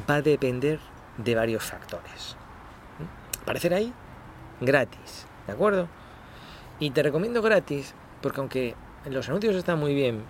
va 0.09 0.15
a 0.15 0.21
depender 0.21 0.79
de 1.17 1.35
varios 1.35 1.63
factores. 1.63 2.35
Aparecer 3.41 3.73
ahí 3.73 3.93
gratis, 4.61 5.27
¿de 5.47 5.53
acuerdo? 5.53 5.87
Y 6.79 6.91
te 6.91 7.03
recomiendo 7.03 7.41
gratis 7.41 7.93
porque 8.21 8.39
aunque 8.39 8.75
los 9.05 9.29
anuncios 9.29 9.55
están 9.55 9.79
muy 9.79 9.93
bien, 9.93 10.23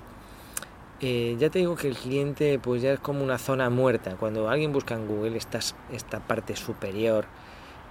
eh, 1.01 1.35
ya 1.37 1.49
te 1.49 1.59
digo 1.59 1.75
que 1.75 1.87
el 1.87 1.95
cliente 1.95 2.57
pues 2.59 2.81
ya 2.81 2.93
es 2.93 2.99
como 2.99 3.23
una 3.23 3.37
zona 3.37 3.69
muerta. 3.69 4.15
Cuando 4.15 4.49
alguien 4.49 4.71
busca 4.71 4.95
en 4.95 5.07
Google 5.07 5.37
esta, 5.37 5.59
esta 5.91 6.19
parte 6.19 6.55
superior 6.55 7.25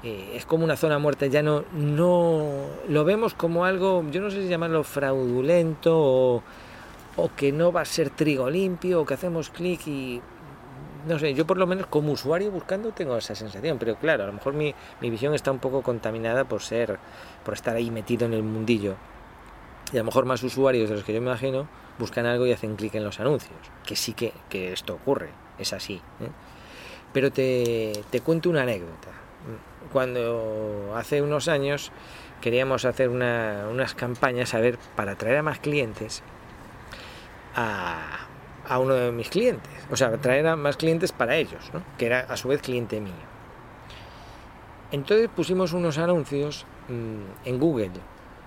eh, 0.02 0.32
es 0.34 0.46
como 0.46 0.64
una 0.64 0.76
zona 0.76 0.98
muerta, 0.98 1.26
ya 1.26 1.42
no, 1.42 1.64
no 1.72 2.66
lo 2.88 3.04
vemos 3.04 3.34
como 3.34 3.64
algo, 3.64 4.04
yo 4.10 4.20
no 4.20 4.30
sé 4.30 4.42
si 4.42 4.48
llamarlo 4.48 4.84
fraudulento 4.84 5.96
o, 5.96 6.42
o 7.16 7.30
que 7.34 7.52
no 7.52 7.72
va 7.72 7.82
a 7.82 7.84
ser 7.86 8.10
trigo 8.10 8.50
limpio 8.50 9.00
o 9.00 9.06
que 9.06 9.14
hacemos 9.14 9.48
clic 9.48 9.86
y 9.86 10.20
no 11.06 11.18
sé, 11.18 11.34
yo 11.34 11.46
por 11.46 11.56
lo 11.56 11.66
menos 11.66 11.86
como 11.86 12.12
usuario 12.12 12.50
buscando 12.50 12.92
tengo 12.92 13.16
esa 13.16 13.34
sensación, 13.34 13.78
pero 13.78 13.96
claro, 13.96 14.24
a 14.24 14.26
lo 14.26 14.32
mejor 14.34 14.54
mi, 14.54 14.74
mi, 15.00 15.10
visión 15.10 15.34
está 15.34 15.50
un 15.50 15.58
poco 15.58 15.82
contaminada 15.82 16.44
por 16.44 16.62
ser, 16.62 16.98
por 17.44 17.54
estar 17.54 17.76
ahí 17.76 17.90
metido 17.90 18.26
en 18.26 18.34
el 18.34 18.42
mundillo. 18.42 18.96
Y 19.94 19.96
a 19.96 20.00
lo 20.00 20.06
mejor 20.06 20.24
más 20.24 20.42
usuarios 20.42 20.90
de 20.90 20.96
los 20.96 21.04
que 21.04 21.14
yo 21.14 21.20
me 21.20 21.28
imagino 21.28 21.68
buscan 22.00 22.26
algo 22.26 22.44
y 22.48 22.52
hacen 22.52 22.74
clic 22.74 22.96
en 22.96 23.04
los 23.04 23.20
anuncios, 23.20 23.56
que 23.86 23.94
sí 23.94 24.12
que, 24.12 24.32
que 24.48 24.72
esto 24.72 24.94
ocurre, 24.94 25.28
es 25.56 25.72
así. 25.72 26.02
¿eh? 26.20 26.30
Pero 27.12 27.30
te, 27.30 27.92
te 28.10 28.20
cuento 28.20 28.50
una 28.50 28.62
anécdota. 28.62 29.10
Cuando 29.92 30.92
hace 30.96 31.22
unos 31.22 31.46
años 31.46 31.92
queríamos 32.40 32.84
hacer 32.84 33.08
una, 33.08 33.68
unas 33.70 33.94
campañas, 33.94 34.52
a 34.54 34.58
ver, 34.58 34.78
para 34.96 35.12
atraer 35.12 35.36
a 35.36 35.42
más 35.44 35.60
clientes 35.60 36.24
a, 37.54 38.26
a 38.68 38.78
uno 38.80 38.94
de 38.94 39.12
mis 39.12 39.28
clientes, 39.28 39.70
o 39.92 39.96
sea, 39.96 40.10
traer 40.18 40.48
a 40.48 40.56
más 40.56 40.76
clientes 40.76 41.12
para 41.12 41.36
ellos, 41.36 41.70
¿no? 41.72 41.84
que 41.98 42.06
era 42.06 42.18
a 42.18 42.36
su 42.36 42.48
vez 42.48 42.60
cliente 42.60 43.00
mío. 43.00 43.12
Entonces 44.90 45.30
pusimos 45.34 45.72
unos 45.72 45.98
anuncios 45.98 46.66
mmm, 46.88 47.46
en 47.48 47.60
Google, 47.60 47.92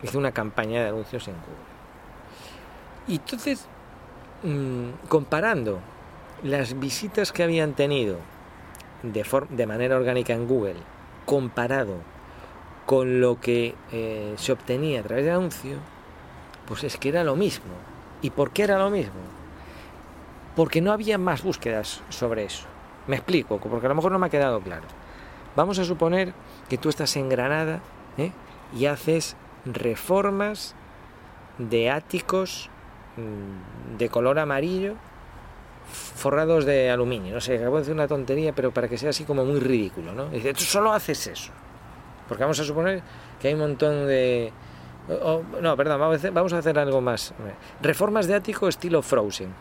hice 0.04 0.18
una 0.18 0.32
campaña 0.32 0.82
de 0.82 0.90
anuncios 0.90 1.28
en 1.28 1.36
Google. 1.36 1.78
Y 3.08 3.16
entonces, 3.16 3.66
mmm, 4.44 5.08
comparando 5.08 5.80
las 6.44 6.80
visitas 6.80 7.32
que 7.32 7.44
habían 7.44 7.74
tenido 7.74 8.18
de, 9.04 9.26
de, 9.50 9.68
manera 9.68 9.98
orgánica 9.98 10.34
en 10.34 10.48
Google, 10.48 10.76
comparado 11.26 11.96
con 12.86 13.22
lo 13.22 13.40
que 13.40 13.76
eh, 13.92 14.34
se 14.38 14.52
obtenía 14.52 15.00
a 15.00 15.04
través 15.04 15.26
de 15.26 15.32
anuncio, 15.32 15.78
pues 16.68 16.84
es 16.84 16.98
que 16.98 17.10
era 17.10 17.24
lo 17.24 17.36
mismo. 17.36 17.74
¿Y 18.22 18.30
por 18.30 18.52
qué 18.52 18.64
era 18.64 18.78
lo 18.78 18.90
mismo? 18.90 19.38
porque 20.58 20.82
no 20.82 20.92
había 20.92 21.20
más 21.20 21.44
búsquedas 21.44 22.02
sobre 22.10 22.44
eso. 22.44 22.66
Me 23.06 23.16
explico, 23.16 23.60
porque 23.60 23.86
a 23.86 23.90
lo 23.90 23.96
mejor 23.96 24.12
no 24.12 24.18
me 24.18 24.26
ha 24.26 24.32
quedado 24.32 24.60
claro. 24.60 24.88
Vamos 25.56 25.78
a 25.78 25.86
suponer 25.86 26.34
que 26.68 26.80
tú 26.80 26.90
estás 26.90 27.16
en 27.16 27.30
Granada 27.30 27.80
¿eh? 28.18 28.32
y 28.76 28.88
haces 28.88 29.36
reformas 29.74 30.76
de 31.58 31.90
áticos 31.90 32.70
mmm, 33.18 33.98
de 33.98 34.10
color 34.10 34.40
amarillo 34.40 34.96
forrados 35.88 36.66
de 36.66 36.90
aluminio. 36.90 37.34
No 37.34 37.42
sé, 37.42 37.58
acabo 37.58 37.76
de 37.76 37.82
decir 37.82 37.94
una 37.94 38.08
tontería, 38.08 38.54
pero 38.54 38.72
para 38.72 38.88
que 38.88 38.98
sea 38.98 39.10
así 39.10 39.24
como 39.24 39.46
muy 39.46 39.60
ridículo, 39.60 40.14
¿no? 40.14 40.28
Dice, 40.30 40.54
tú 40.54 40.64
solo 40.64 40.92
haces 40.92 41.28
eso. 41.28 41.52
Porque 42.28 42.44
vamos 42.44 42.60
a 42.60 42.64
suponer 42.64 43.02
que 43.40 43.48
hay 43.48 43.54
un 43.54 43.62
montón 43.62 44.08
de... 44.08 44.52
Oh, 45.10 45.42
no, 45.62 45.78
perdón, 45.78 46.00
vamos 46.00 46.24
a, 46.26 46.28
hacer, 46.28 46.58
hacer 46.58 46.80
algo 46.80 47.00
más. 47.00 47.34
Reformas 47.82 48.28
de 48.28 48.36
ático 48.36 48.68
estilo 48.68 49.02
Frozen. 49.02 49.54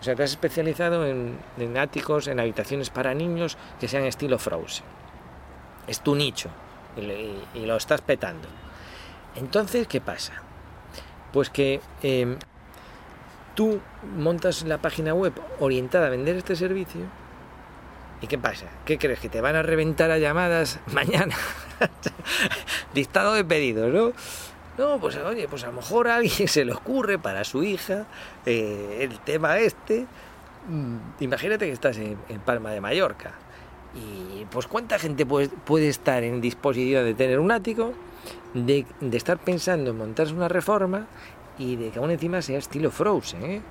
O 0.00 0.02
sea, 0.02 0.16
te 0.16 0.24
has 0.24 0.30
especializado 0.30 1.06
en, 1.06 1.38
áticos, 1.76 2.26
en 2.26 2.40
habitaciones 2.40 2.90
para 2.90 3.14
niños 3.14 3.56
que 3.78 3.86
sean 3.86 4.04
estilo 4.04 4.38
Frozen. 4.38 4.84
Es 5.86 6.00
tu 6.00 6.16
nicho 6.16 6.48
y, 6.96 7.58
y 7.58 7.66
lo 7.66 7.76
estás 7.76 8.00
petando. 8.00 8.48
Entonces, 9.36 9.86
¿qué 9.86 10.00
pasa? 10.00 10.32
Pues 11.32 11.50
que 11.50 11.80
eh, 12.02 12.36
tú 13.54 13.80
montas 14.16 14.62
la 14.64 14.78
página 14.78 15.14
web 15.14 15.32
orientada 15.58 16.06
a 16.06 16.10
vender 16.10 16.36
este 16.36 16.56
servicio. 16.56 17.02
¿Y 18.22 18.26
qué 18.26 18.38
pasa? 18.38 18.66
¿Qué 18.84 18.98
crees? 18.98 19.20
¿Que 19.20 19.28
te 19.28 19.40
van 19.40 19.56
a 19.56 19.62
reventar 19.62 20.10
a 20.10 20.18
llamadas 20.18 20.78
mañana? 20.92 21.34
Dictado 22.94 23.34
de 23.34 23.44
pedidos, 23.44 23.92
¿no? 23.92 24.12
No, 24.78 24.98
pues 24.98 25.16
oye, 25.16 25.46
pues 25.48 25.64
a 25.64 25.68
lo 25.68 25.74
mejor 25.74 26.08
a 26.08 26.16
alguien 26.16 26.48
se 26.48 26.64
le 26.64 26.72
ocurre 26.72 27.18
para 27.18 27.44
su 27.44 27.62
hija 27.62 28.06
eh, 28.46 28.98
el 29.00 29.18
tema 29.20 29.58
este. 29.58 30.06
Mm, 30.68 30.96
imagínate 31.20 31.66
que 31.66 31.72
estás 31.72 31.96
en, 31.98 32.18
en, 32.28 32.40
Palma 32.40 32.70
de 32.70 32.80
Mallorca. 32.80 33.32
Y 33.94 34.44
pues 34.46 34.66
cuánta 34.66 34.98
gente 34.98 35.26
puede, 35.26 35.48
puede 35.48 35.88
estar 35.88 36.22
en 36.22 36.40
disposición 36.40 37.04
de 37.04 37.14
tener 37.14 37.40
un 37.40 37.50
ático, 37.50 37.92
de, 38.54 38.86
estar 39.12 39.38
pensando 39.38 39.90
en 39.90 39.98
montarse 39.98 40.32
una 40.34 40.48
reforma 40.48 41.06
y 41.58 41.76
de 41.76 41.90
que 41.90 41.98
aún 41.98 42.10
encima 42.10 42.42
sea 42.42 42.58
estilo 42.58 42.90
Frozen. 42.90 43.44
¿eh? 43.44 43.62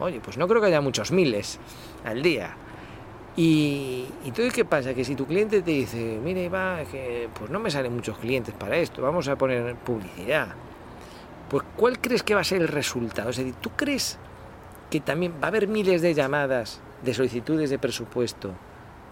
Oye, 0.00 0.20
pues 0.20 0.36
no 0.38 0.46
creo 0.46 0.60
que 0.60 0.68
haya 0.68 0.80
muchos 0.80 1.10
miles 1.10 1.58
al 2.04 2.22
día. 2.22 2.54
Y, 3.36 4.06
y 4.24 4.32
¿qué 4.32 4.64
pasa? 4.64 4.94
Que 4.94 5.04
si 5.04 5.14
tu 5.14 5.26
cliente 5.26 5.62
te 5.62 5.70
dice, 5.70 6.18
mire, 6.22 6.50
que 6.90 7.28
pues 7.38 7.50
no 7.50 7.60
me 7.60 7.70
salen 7.70 7.94
muchos 7.94 8.18
clientes 8.18 8.54
para 8.54 8.76
esto, 8.76 9.00
vamos 9.00 9.28
a 9.28 9.36
poner 9.36 9.76
publicidad. 9.76 10.48
Pues, 11.48 11.64
¿cuál 11.76 12.00
crees 12.00 12.22
que 12.22 12.34
va 12.34 12.40
a 12.42 12.44
ser 12.44 12.60
el 12.60 12.68
resultado? 12.68 13.30
Es 13.30 13.36
decir, 13.36 13.54
¿tú 13.54 13.70
crees 13.70 14.18
que 14.90 15.00
también 15.00 15.34
va 15.40 15.46
a 15.46 15.48
haber 15.48 15.68
miles 15.68 16.02
de 16.02 16.14
llamadas, 16.14 16.80
de 17.02 17.14
solicitudes 17.14 17.70
de 17.70 17.78
presupuesto, 17.78 18.52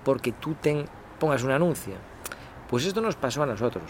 porque 0.04 0.32
tú 0.32 0.54
ten, 0.60 0.84
pongas 1.18 1.44
un 1.44 1.52
anuncio? 1.52 1.94
Pues 2.68 2.84
esto 2.84 3.00
nos 3.00 3.16
pasó 3.16 3.42
a 3.42 3.46
nosotros. 3.46 3.84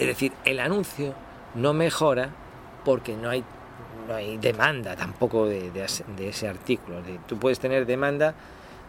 Es 0.00 0.06
decir, 0.06 0.32
el 0.46 0.60
anuncio 0.60 1.14
no 1.54 1.74
mejora 1.74 2.30
porque 2.86 3.14
no 3.14 3.28
hay, 3.28 3.44
no 4.08 4.14
hay 4.14 4.38
demanda 4.38 4.96
tampoco 4.96 5.44
de, 5.46 5.70
de, 5.70 6.28
ese 6.28 6.48
artículo. 6.48 7.02
Tú 7.26 7.38
puedes 7.38 7.60
tener 7.60 7.84
demanda 7.84 8.34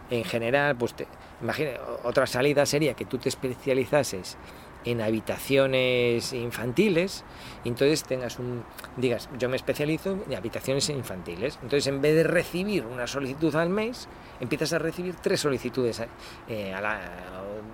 en 0.08 0.24
general, 0.24 0.74
pues 0.74 0.94
te, 0.94 1.06
imagina, 1.42 1.72
otra 2.04 2.26
salida 2.26 2.64
sería 2.64 2.94
que 2.94 3.04
tú 3.04 3.18
te 3.18 3.28
especializases 3.28 4.38
en 4.86 5.02
habitaciones 5.02 6.32
infantiles 6.32 7.24
y 7.62 7.68
entonces 7.68 8.02
tengas 8.02 8.40
un 8.40 8.64
digas 8.96 9.28
yo 9.38 9.48
me 9.48 9.54
especializo 9.54 10.18
en 10.28 10.34
habitaciones 10.34 10.88
infantiles 10.88 11.56
entonces 11.62 11.86
en 11.86 12.00
vez 12.00 12.16
de 12.16 12.24
recibir 12.24 12.84
una 12.84 13.06
solicitud 13.06 13.54
al 13.54 13.68
mes 13.68 14.08
empiezas 14.40 14.72
a 14.72 14.80
recibir 14.80 15.14
tres 15.22 15.38
solicitudes 15.38 16.02
eh, 16.48 16.74
a 16.74 17.00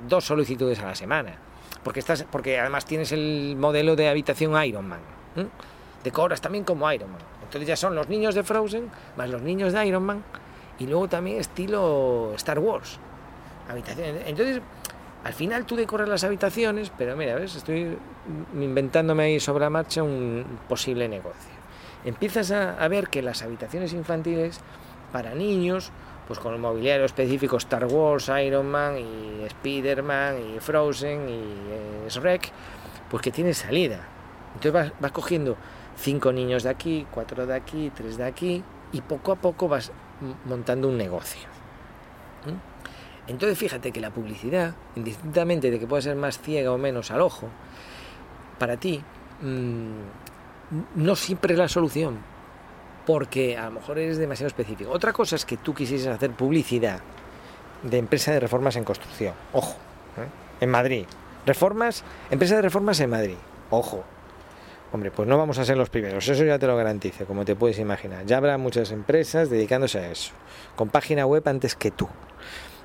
dos 0.07 0.22
solicitudes 0.27 0.81
a 0.81 0.87
la 0.88 0.94
semana 0.94 1.38
porque 1.85 2.01
estás 2.01 2.25
porque 2.31 2.59
además 2.59 2.85
tienes 2.85 3.12
el 3.12 3.57
modelo 3.59 3.97
de 3.97 4.09
habitación 4.09 4.62
Ironman 4.64 5.01
¿eh? 5.37 5.47
decoras 6.05 6.41
también 6.41 6.64
como 6.64 6.91
Ironman 6.91 7.21
entonces 7.43 7.67
ya 7.69 7.77
son 7.77 7.95
los 7.95 8.09
niños 8.09 8.35
de 8.35 8.43
Frozen 8.43 8.91
más 9.17 9.29
los 9.31 9.43
niños 9.43 9.73
de 9.73 9.87
Ironman 9.87 10.23
y 10.79 10.87
luego 10.87 11.09
también 11.09 11.38
estilo 11.38 12.33
Star 12.37 12.59
Wars. 12.59 12.99
Habitaciones. 13.69 14.23
Entonces, 14.27 14.62
al 15.25 15.33
final 15.33 15.67
tú 15.67 15.77
decoras 15.77 16.09
las 16.09 16.25
habitaciones, 16.25 16.91
pero 16.97 17.17
mira, 17.17 17.35
¿ves? 17.35 17.57
Estoy 17.57 17.99
inventándome 18.55 19.25
ahí 19.25 19.41
sobre 19.41 19.64
la 19.64 19.71
marcha 19.71 20.03
un 20.03 20.45
posible 20.69 21.09
negocio. 21.09 21.59
Empiezas 22.05 22.53
a 22.53 22.87
ver 22.88 23.09
que 23.09 23.23
las 23.23 23.43
habitaciones 23.43 23.93
infantiles 23.93 24.61
para 25.12 25.35
niños, 25.35 25.91
pues 26.29 26.38
con 26.38 26.53
el 26.53 26.61
mobiliario 26.61 27.07
específico 27.07 27.57
Star 27.57 27.87
Wars, 27.87 28.31
Iron 28.45 28.71
Man 28.71 28.99
y 28.99 29.45
Spider-Man 29.45 30.57
y 30.57 30.61
Frozen 30.61 31.27
y 31.27 31.33
eh, 31.33 32.07
Shrek, 32.09 32.53
pues 33.11 33.23
que 33.23 33.33
tiene 33.33 33.55
salida. 33.55 34.07
Entonces 34.55 34.93
vas, 35.01 35.12
cogiendo 35.12 35.57
cinco 35.97 36.31
niños 36.31 36.64
de 36.64 36.69
aquí, 36.69 37.07
cuatro 37.11 37.47
de 37.47 37.55
aquí, 37.55 37.91
tres 37.95 38.19
de 38.19 38.25
aquí, 38.25 38.62
y 38.93 39.01
poco 39.01 39.33
a 39.33 39.37
poco 39.37 39.69
vas 39.69 39.91
montando 40.45 40.88
un 40.88 40.99
negocio. 40.99 41.49
Entonces 43.27 43.59
fíjate 43.59 43.91
que 43.91 44.01
la 44.01 44.11
publicidad, 44.11 44.75
indistintamente 44.97 45.71
de 45.71 45.79
que 45.79 45.87
pueda 45.87 46.03
ser 46.03 46.17
más 46.17 46.38
ciega 46.38 46.73
o 46.73 46.79
menos 46.79 47.11
al 47.11 47.23
ojo, 47.23 47.49
para 48.59 48.77
ti 48.77 49.03
mmm, 49.41 49.93
no 50.97 51.17
siempre 51.17 51.55
es 51.55 51.59
la 51.59 51.69
solución, 51.69 52.19
porque 53.09 53.57
a 53.57 53.64
lo 53.64 53.71
mejor 53.71 53.99
eres 53.99 54.18
demasiado 54.18 54.49
específico. 54.49 54.90
Otra 54.90 55.14
cosa 55.14 55.37
es 55.37 55.47
que 55.47 55.57
tú 55.57 55.75
quisieses 55.75 56.09
hacer 56.09 56.31
publicidad 56.33 57.01
de 57.83 57.97
empresa 57.97 58.33
de 58.33 58.40
reformas 58.40 58.77
en 58.77 58.85
construcción, 58.85 59.33
ojo, 59.55 59.77
¿eh? 60.18 60.61
en 60.61 60.68
Madrid. 60.68 61.07
Reformas, 61.47 62.05
empresa 62.31 62.57
de 62.57 62.62
reformas 62.62 63.01
en 63.01 63.09
Madrid, 63.09 63.37
ojo, 63.71 64.05
Hombre, 64.92 65.11
pues 65.11 65.27
no 65.27 65.38
vamos 65.38 65.59
a 65.59 65.64
ser 65.64 65.79
los 65.79 65.88
primeros, 65.88 66.29
eso 66.29 66.44
ya 66.44 66.59
te 66.59 66.66
lo 66.66 66.77
garantizo, 66.77 67.25
como 67.25 67.47
te 67.47 67.57
puedes 67.57 67.79
imaginar. 67.79 68.27
Ya 68.27 68.37
habrá 68.37 68.59
muchas 68.59 68.90
empresas 68.90 69.49
dedicándose 69.49 69.99
a 69.99 70.11
eso, 70.11 70.33
con 70.77 70.90
página 70.90 71.25
web 71.25 71.49
antes 71.49 71.75
que 71.77 71.90
tú, 71.90 72.09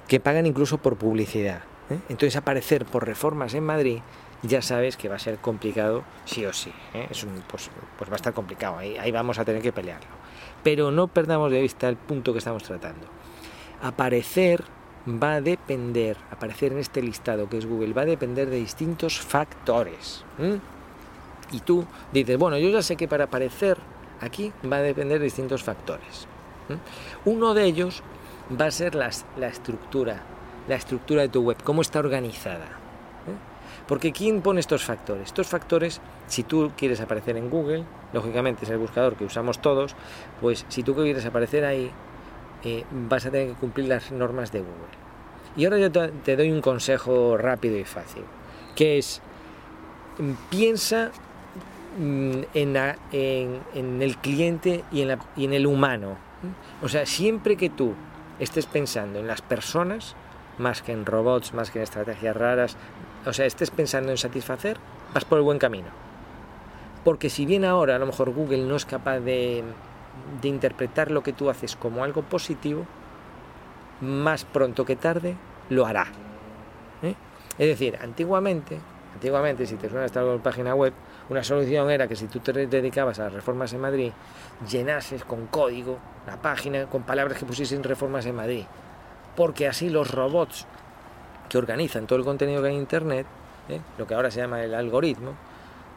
que 0.08 0.22
pagan 0.22 0.46
incluso 0.46 0.78
por 0.78 0.96
publicidad. 0.96 1.64
¿eh? 1.90 2.00
Entonces 2.08 2.38
aparecer 2.38 2.86
por 2.86 3.06
reformas 3.06 3.54
en 3.56 3.64
Madrid 3.66 4.00
ya 4.44 4.62
sabes 4.62 4.98
que 4.98 5.10
va 5.10 5.16
a 5.16 5.20
ser 5.20 5.38
complicado 5.38 6.04
sí 6.26 6.46
o 6.46 6.54
sí. 6.54 6.72
¿eh? 6.94 7.08
Es 7.10 7.24
un, 7.24 7.42
pues, 7.48 7.70
pues, 7.98 8.10
va 8.10 8.16
a 8.16 8.18
estar 8.18 8.34
complicado, 8.34 8.78
ahí, 8.78 8.98
ahí 8.98 9.12
vamos 9.12 9.40
a 9.40 9.46
tener 9.46 9.62
que 9.62 9.72
pelearlo. 9.72 10.12
Pero 10.64 10.92
no 10.92 11.08
perdamos 11.08 11.52
de 11.52 11.62
vista 11.62 11.90
el 11.90 11.96
punto 11.96 12.34
que 12.34 12.40
estamos 12.40 12.64
tratando. 12.64 13.08
Aparecer 13.82 14.64
va 15.08 15.36
a 15.36 15.42
depender, 15.42 16.18
aparecer 16.30 16.74
en 16.74 16.80
este 16.80 17.02
listado 17.02 17.50
que 17.50 17.58
es 17.58 17.66
Google, 17.66 17.94
va 17.94 18.04
a 18.04 18.06
depender 18.06 18.50
de 18.50 18.58
distintos 18.58 19.20
factores. 19.20 20.24
y 21.52 21.60
tú 21.62 21.86
dices, 22.12 22.38
bueno, 22.38 22.58
yo 22.58 22.70
ya 22.70 22.82
sé 22.82 22.96
que 22.96 23.08
para 23.08 23.26
aparecer 23.26 23.78
aquí 24.22 24.52
va 24.70 24.78
a 24.78 24.82
depender 24.82 25.20
de 25.20 25.26
distintos 25.26 25.64
factores. 25.64 26.28
Uno 27.26 27.54
de 27.54 27.66
ellos 27.66 28.04
va 28.60 28.66
a 28.66 28.72
ser 28.72 28.96
la 28.96 29.08
estructura, 29.48 30.24
la 30.68 30.76
estructura 30.76 31.22
de 31.22 31.30
tu 31.30 31.42
web, 31.42 31.58
cómo 31.64 31.82
está 31.82 32.00
organizada. 32.00 32.83
Porque 33.88 34.12
¿quién 34.12 34.42
pone 34.42 34.60
estos 34.60 34.84
factores? 34.84 35.26
Estos 35.26 35.48
factores, 35.48 36.02
si 36.28 36.44
tú 36.44 36.72
quieres 36.78 37.02
aparecer 37.02 37.38
en 37.38 37.50
Google, 37.50 37.84
lógicamente 38.14 38.66
es 38.66 38.72
el 38.72 38.78
buscador 38.78 39.16
que 39.16 39.26
usamos 39.26 39.62
todos, 39.62 39.96
pues 40.42 40.66
si 40.70 40.84
tú 40.84 40.96
quieres 40.96 41.26
aparecer 41.26 41.66
ahí, 41.66 41.92
eh, 42.64 42.86
vas 42.92 43.26
a 43.26 43.32
tener 43.32 43.50
que 43.50 43.56
cumplir 43.56 43.88
las 43.88 44.12
normas 44.12 44.52
de 44.52 44.60
Google. 44.60 45.04
Y 45.56 45.66
ahora 45.66 45.78
yo 45.78 45.92
te 45.92 46.36
doy 46.36 46.52
un 46.52 46.62
consejo 46.62 47.38
rápido 47.38 47.78
y 47.78 47.84
fácil, 47.84 48.24
que 48.76 48.98
es, 48.98 49.22
mm, 50.18 50.32
piensa 50.50 51.12
mm, 52.00 52.32
en, 52.54 52.76
en, 53.12 54.02
el 54.02 54.18
cliente 54.18 54.84
y 54.92 55.02
en, 55.02 55.20
y 55.36 55.46
en 55.46 55.54
el 55.54 55.68
humano. 55.68 56.18
O 56.82 56.90
sea, 56.90 57.06
siempre 57.06 57.56
que 57.56 57.70
tú 57.70 57.94
estés 58.40 58.66
pensando 58.66 59.20
en 59.20 59.28
las 59.28 59.42
personas, 59.42 60.16
más 60.58 60.82
que 60.82 60.92
en 60.92 61.06
robots, 61.06 61.54
más 61.54 61.72
que 61.72 61.80
en 61.80 61.84
estrategias 61.84 62.36
raras, 62.36 62.78
o 63.26 63.34
sea, 63.34 63.46
estés 63.46 63.72
pensando 63.72 64.12
en 64.12 64.18
satisfacer, 64.18 64.78
vas 65.14 65.26
por 65.26 65.38
el 65.38 65.44
buen 65.44 65.60
camino. 65.60 65.88
Porque 67.04 67.30
si 67.30 67.46
bien 67.46 67.66
ahora 67.66 67.96
a 67.96 68.00
lo 68.00 68.06
mejor 68.06 68.32
Google 68.32 68.66
no 68.66 68.76
es 68.76 68.86
capaz 68.86 69.20
de, 69.20 69.64
interpretar 70.44 71.12
lo 71.12 71.24
que 71.24 71.34
tú 71.34 71.50
haces 71.50 71.76
como 71.76 72.04
algo 72.04 72.22
positivo, 72.24 72.86
más 74.02 74.46
pronto 74.46 74.86
que 74.86 74.96
tarde 74.96 75.36
lo 75.70 75.86
hará. 75.86 76.08
¿eh? 77.02 77.16
Es 77.58 77.68
decir, 77.68 77.98
antiguamente, 78.02 78.80
antiguamente, 79.14 79.66
si 79.66 79.76
te 79.76 79.90
suena 79.90 80.06
esta 80.06 80.24
página 80.38 80.76
web, 80.76 80.94
una 81.30 81.44
solución 81.44 81.90
era 81.90 82.08
que 82.08 82.16
si 82.16 82.28
tú 82.28 82.40
te 82.40 82.68
dedicabas 82.68 83.20
a 83.20 83.26
las 83.26 83.34
reformas 83.34 83.72
en 83.74 83.82
Madrid, 83.82 84.12
llenases 84.70 85.24
con 85.24 85.48
código 85.48 86.00
la 86.28 86.42
página 86.42 86.86
con 86.86 87.04
palabras 87.04 87.38
que 87.38 87.46
pusiesen 87.46 87.84
reformas 87.84 88.26
en 88.26 88.36
Madrid. 88.36 88.66
Porque 89.36 89.68
así 89.68 89.90
los 89.90 90.12
robots 90.12 90.68
que 91.50 91.58
organizan 91.58 92.08
todo 92.08 92.20
el 92.20 92.26
contenido 92.26 92.62
que 92.62 92.70
hay 92.70 92.76
en 92.76 92.82
Internet, 92.82 93.28
¿eh? 93.70 93.80
lo 93.98 94.08
que 94.08 94.14
ahora 94.14 94.32
se 94.32 94.40
llama 94.40 94.64
el 94.64 94.74
algoritmo, 94.74 95.36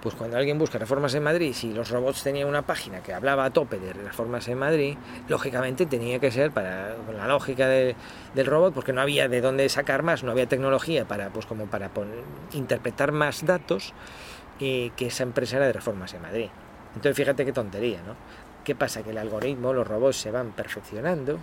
pues 0.02 0.14
cuando 0.14 0.36
alguien 0.36 0.58
busca 0.58 0.78
reformas 0.78 1.14
en 1.14 1.22
Madrid, 1.22 1.52
si 1.52 1.72
los 1.72 1.90
robots 1.90 2.22
tenían 2.22 2.48
una 2.48 2.62
página 2.62 3.02
que 3.02 3.12
hablaba 3.12 3.44
a 3.44 3.50
tope 3.50 3.78
de 3.78 3.92
reformas 3.92 4.46
en 4.46 4.58
Madrid, 4.58 4.96
lógicamente 5.28 5.86
tenía 5.86 6.18
que 6.18 6.30
ser 6.30 6.52
para 6.52 6.94
la 7.16 7.26
lógica 7.26 7.66
del 7.66 8.46
robot, 8.46 8.74
porque 8.74 8.92
no 8.92 9.00
había 9.00 9.28
de 9.28 9.40
dónde 9.40 9.68
sacar 9.68 10.02
más, 10.02 10.22
no 10.22 10.30
había 10.32 10.46
tecnología 10.46 11.06
para 11.06 11.30
pues 11.30 11.46
como 11.46 11.66
para 11.66 11.90
interpretar 12.52 13.10
más 13.12 13.44
datos 13.44 13.94
eh, 14.60 14.92
que 14.96 15.06
esa 15.06 15.22
empresa 15.22 15.56
era 15.56 15.66
de 15.66 15.72
reformas 15.72 16.14
en 16.14 16.22
Madrid. 16.22 16.48
Entonces 16.94 17.16
fíjate 17.16 17.44
qué 17.44 17.52
tontería, 17.52 17.98
¿no? 18.06 18.14
¿Qué 18.62 18.74
pasa? 18.74 19.02
Que 19.02 19.10
el 19.10 19.18
algoritmo, 19.18 19.72
los 19.72 19.86
robots 19.86 20.16
se 20.18 20.30
van 20.30 20.52
perfeccionando 20.52 21.38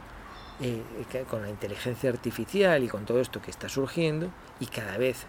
con 1.30 1.42
la 1.42 1.50
inteligencia 1.50 2.10
artificial 2.10 2.84
y 2.84 2.88
con 2.88 3.06
todo 3.06 3.20
esto 3.20 3.42
que 3.42 3.52
está 3.52 3.68
surgiendo 3.70 4.30
y 4.60 4.68
cada 4.68 4.98
vez 4.98 5.26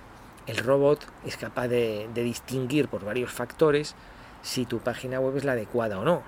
el 0.47 0.59
robot 0.59 1.07
es 1.25 1.37
capaz 1.37 1.69
de, 1.69 2.09
distinguir 2.15 2.89
por 2.89 3.05
varios 3.05 3.33
factores 3.33 3.95
si 4.43 4.67
tu 4.67 4.79
página 4.79 5.21
web 5.21 5.37
es 5.37 5.45
la 5.45 5.53
adecuada 5.53 5.99
o 5.99 6.05
no. 6.05 6.23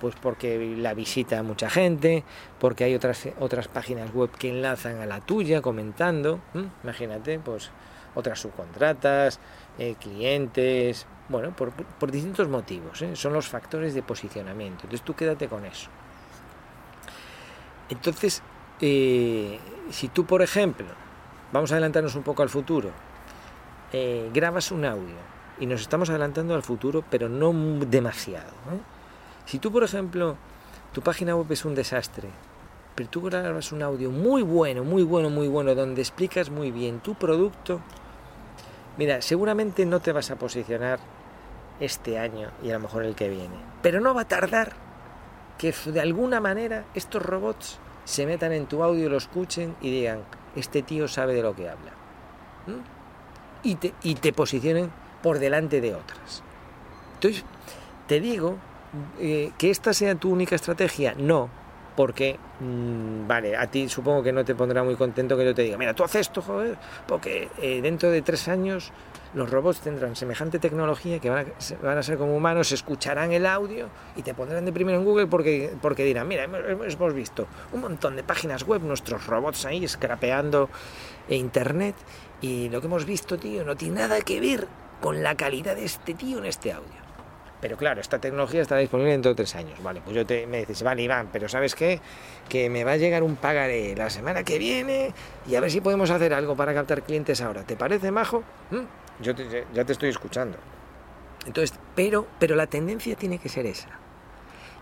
Pues 0.00 0.16
porque 0.20 0.76
la 0.76 0.94
visita 0.94 1.42
mucha 1.44 1.70
gente, 1.70 2.24
porque 2.58 2.84
hay 2.84 2.94
otras, 2.94 3.28
otras 3.38 3.68
páginas 3.68 4.12
web 4.12 4.30
que 4.30 4.48
enlazan 4.50 5.00
a 5.00 5.06
la 5.06 5.20
tuya 5.20 5.62
comentando. 5.62 6.40
Imagínate, 6.82 7.38
pues 7.38 7.70
otras 8.14 8.40
subcontratas, 8.40 9.38
eh, 9.78 9.94
clientes, 10.00 11.06
bueno, 11.28 11.54
por, 11.54 11.72
distintos 12.10 12.48
motivos. 12.48 13.00
¿eh? 13.02 13.14
Son 13.14 13.32
los 13.32 13.48
factores 13.48 13.94
de 13.94 14.02
posicionamiento. 14.02 14.84
Entonces 14.84 15.02
tú 15.02 15.14
quédate 15.14 15.48
con 15.48 15.64
eso. 15.64 15.88
Entonces, 17.92 18.42
eh, 18.80 19.58
si 19.90 20.08
tú, 20.08 20.24
por 20.24 20.40
ejemplo, 20.40 20.86
vamos 21.52 21.70
a 21.72 21.74
adelantarnos 21.74 22.14
un 22.14 22.22
poco 22.22 22.42
al 22.42 22.48
futuro, 22.48 22.90
eh, 23.92 24.30
grabas 24.32 24.72
un 24.72 24.86
audio 24.86 25.16
y 25.60 25.66
nos 25.66 25.82
estamos 25.82 26.08
adelantando 26.08 26.54
al 26.54 26.62
futuro, 26.62 27.04
pero 27.10 27.28
no 27.28 27.52
demasiado. 27.84 28.50
Si 29.44 29.58
tú, 29.58 29.70
por 29.70 29.84
ejemplo, 29.84 30.36
tu 30.94 31.02
página 31.02 31.36
web 31.36 31.52
es 31.52 31.66
un 31.66 31.74
desastre, 31.74 32.30
pero 32.94 33.10
tú 33.10 33.20
grabas 33.20 33.72
un 33.72 33.82
audio 33.82 34.10
muy 34.10 34.42
bueno, 34.42 34.84
muy 34.84 35.02
bueno, 35.02 35.28
muy 35.28 35.48
bueno, 35.48 35.74
donde 35.74 36.00
explicas 36.00 36.48
muy 36.48 36.70
bien 36.70 37.00
tu 37.00 37.14
producto, 37.14 37.80
mira, 38.96 39.20
seguramente 39.20 39.84
no 39.84 40.00
te 40.00 40.12
vas 40.12 40.30
a 40.30 40.36
posicionar 40.36 40.98
este 41.78 42.18
año 42.18 42.50
y 42.62 42.70
a 42.70 42.74
lo 42.74 42.80
mejor 42.80 43.04
el 43.04 43.14
que 43.14 43.28
viene, 43.28 43.56
pero 43.82 44.00
no 44.00 44.14
va 44.14 44.22
a 44.22 44.28
tardar 44.28 44.91
que 45.58 45.74
de 45.86 46.00
alguna 46.00 46.40
manera 46.40 46.84
estos 46.94 47.22
robots 47.22 47.78
se 48.04 48.26
metan 48.26 48.52
en 48.52 48.66
tu 48.66 48.82
audio, 48.82 49.08
lo 49.08 49.16
escuchen 49.16 49.76
y 49.80 49.90
digan, 49.90 50.20
este 50.56 50.82
tío 50.82 51.08
sabe 51.08 51.34
de 51.34 51.42
lo 51.42 51.54
que 51.54 51.68
habla 51.68 51.92
y 53.62 53.76
te, 53.76 53.94
y 54.02 54.14
te 54.14 54.32
posicionen 54.32 54.90
por 55.22 55.38
delante 55.38 55.80
de 55.80 55.94
otras. 55.94 56.42
Entonces, 57.14 57.44
te 58.06 58.20
digo 58.20 58.56
eh, 59.18 59.52
que 59.58 59.70
esta 59.70 59.92
sea 59.92 60.14
tu 60.14 60.30
única 60.30 60.54
estrategia, 60.54 61.14
no, 61.16 61.48
porque, 61.96 62.38
mm, 62.60 63.26
vale, 63.26 63.56
a 63.56 63.66
ti 63.66 63.88
supongo 63.88 64.22
que 64.22 64.32
no 64.32 64.44
te 64.44 64.54
pondrá 64.54 64.82
muy 64.82 64.96
contento 64.96 65.36
que 65.36 65.44
yo 65.44 65.54
te 65.54 65.62
diga, 65.62 65.76
mira, 65.76 65.94
tú 65.94 66.04
haces 66.04 66.22
esto, 66.22 66.42
joder, 66.42 66.76
porque 67.06 67.48
eh, 67.60 67.80
dentro 67.82 68.10
de 68.10 68.22
tres 68.22 68.48
años 68.48 68.92
los 69.34 69.50
robots 69.50 69.80
tendrán 69.80 70.14
semejante 70.16 70.58
tecnología 70.58 71.18
que 71.18 71.30
van 71.30 71.46
a, 71.46 71.84
van 71.84 71.98
a, 71.98 72.02
ser 72.02 72.18
como 72.18 72.36
humanos, 72.36 72.72
escucharán 72.72 73.32
el 73.32 73.46
audio 73.46 73.88
y 74.16 74.22
te 74.22 74.34
pondrán 74.34 74.64
de 74.64 74.72
primero 74.72 74.98
en 74.98 75.04
Google 75.04 75.26
porque, 75.26 75.72
porque 75.80 76.04
dirán, 76.04 76.28
mira, 76.28 76.44
hemos, 76.44 76.94
hemos 76.94 77.14
visto 77.14 77.46
un 77.72 77.80
montón 77.80 78.16
de 78.16 78.22
páginas 78.22 78.66
web, 78.66 78.82
nuestros 78.82 79.26
robots 79.26 79.64
ahí 79.64 79.86
scrapeando 79.86 80.68
Internet 81.28 81.94
y 82.40 82.68
lo 82.68 82.80
que 82.80 82.86
hemos 82.86 83.04
visto, 83.04 83.38
tío, 83.38 83.64
no 83.64 83.76
tiene 83.76 84.00
nada 84.00 84.20
que 84.20 84.40
ver 84.40 84.66
con 85.00 85.22
la 85.22 85.34
calidad 85.34 85.76
de 85.76 85.84
este 85.84 86.14
tío 86.14 86.38
en 86.38 86.46
este 86.46 86.72
audio. 86.72 87.01
Pero 87.62 87.78
claro, 87.78 88.02
esta 88.02 88.18
tecnología 88.18 88.60
está 88.60 88.76
disponible 88.76 89.12
dentro 89.12 89.30
de 89.30 89.36
tres 89.36 89.54
años. 89.54 89.82
Vale, 89.82 90.02
pues 90.04 90.14
yo 90.14 90.26
te, 90.26 90.46
me 90.46 90.58
dices, 90.58 90.82
vale, 90.82 91.02
Iván, 91.02 91.30
pero 91.32 91.48
¿sabes 91.48 91.74
qué? 91.74 92.00
Que 92.48 92.68
me 92.68 92.84
va 92.84 92.92
a 92.92 92.96
llegar 92.98 93.22
un 93.22 93.36
pagaré 93.36 93.96
la 93.96 94.10
semana 94.10 94.42
que 94.42 94.58
viene 94.58 95.14
y 95.46 95.54
a 95.54 95.60
ver 95.60 95.70
si 95.70 95.80
podemos 95.80 96.10
hacer 96.10 96.34
algo 96.34 96.54
para 96.56 96.74
captar 96.74 97.02
clientes 97.02 97.40
ahora. 97.40 97.62
¿Te 97.62 97.76
parece, 97.76 98.10
majo? 98.10 98.42
¿Mm? 98.70 99.22
Yo 99.22 99.32
ya 99.72 99.84
te 99.84 99.92
estoy 99.92 100.10
escuchando. 100.10 100.58
Entonces, 101.46 101.78
pero, 101.94 102.26
pero 102.38 102.54
la 102.54 102.66
tendencia 102.66 103.16
tiene 103.16 103.38
que 103.38 103.48
ser 103.48 103.64
esa. 103.64 103.88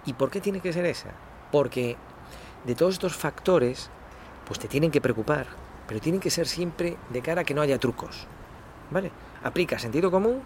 ¿Y 0.06 0.14
por 0.14 0.30
qué 0.30 0.40
tiene 0.40 0.60
que 0.60 0.72
ser 0.72 0.86
esa? 0.86 1.10
Porque 1.52 1.96
de 2.64 2.74
todos 2.74 2.94
estos 2.94 3.14
factores, 3.14 3.90
pues 4.48 4.58
te 4.58 4.66
tienen 4.66 4.90
que 4.90 5.00
preocupar 5.00 5.46
pero 5.90 6.00
tienen 6.00 6.20
que 6.20 6.30
ser 6.30 6.46
siempre 6.46 6.96
de 7.08 7.20
cara 7.20 7.40
a 7.40 7.44
que 7.44 7.52
no 7.52 7.62
haya 7.62 7.76
trucos. 7.76 8.28
¿Vale? 8.92 9.10
Aplica 9.42 9.76
sentido 9.80 10.12
común, 10.12 10.40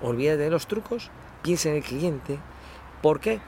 olvídate 0.00 0.38
de 0.44 0.48
los 0.48 0.66
trucos, 0.66 1.10
piensa 1.46 1.68
en 1.68 1.76
el 1.76 1.82
cliente. 1.84 2.38
¿Por 3.00 3.20
qué? 3.20 3.40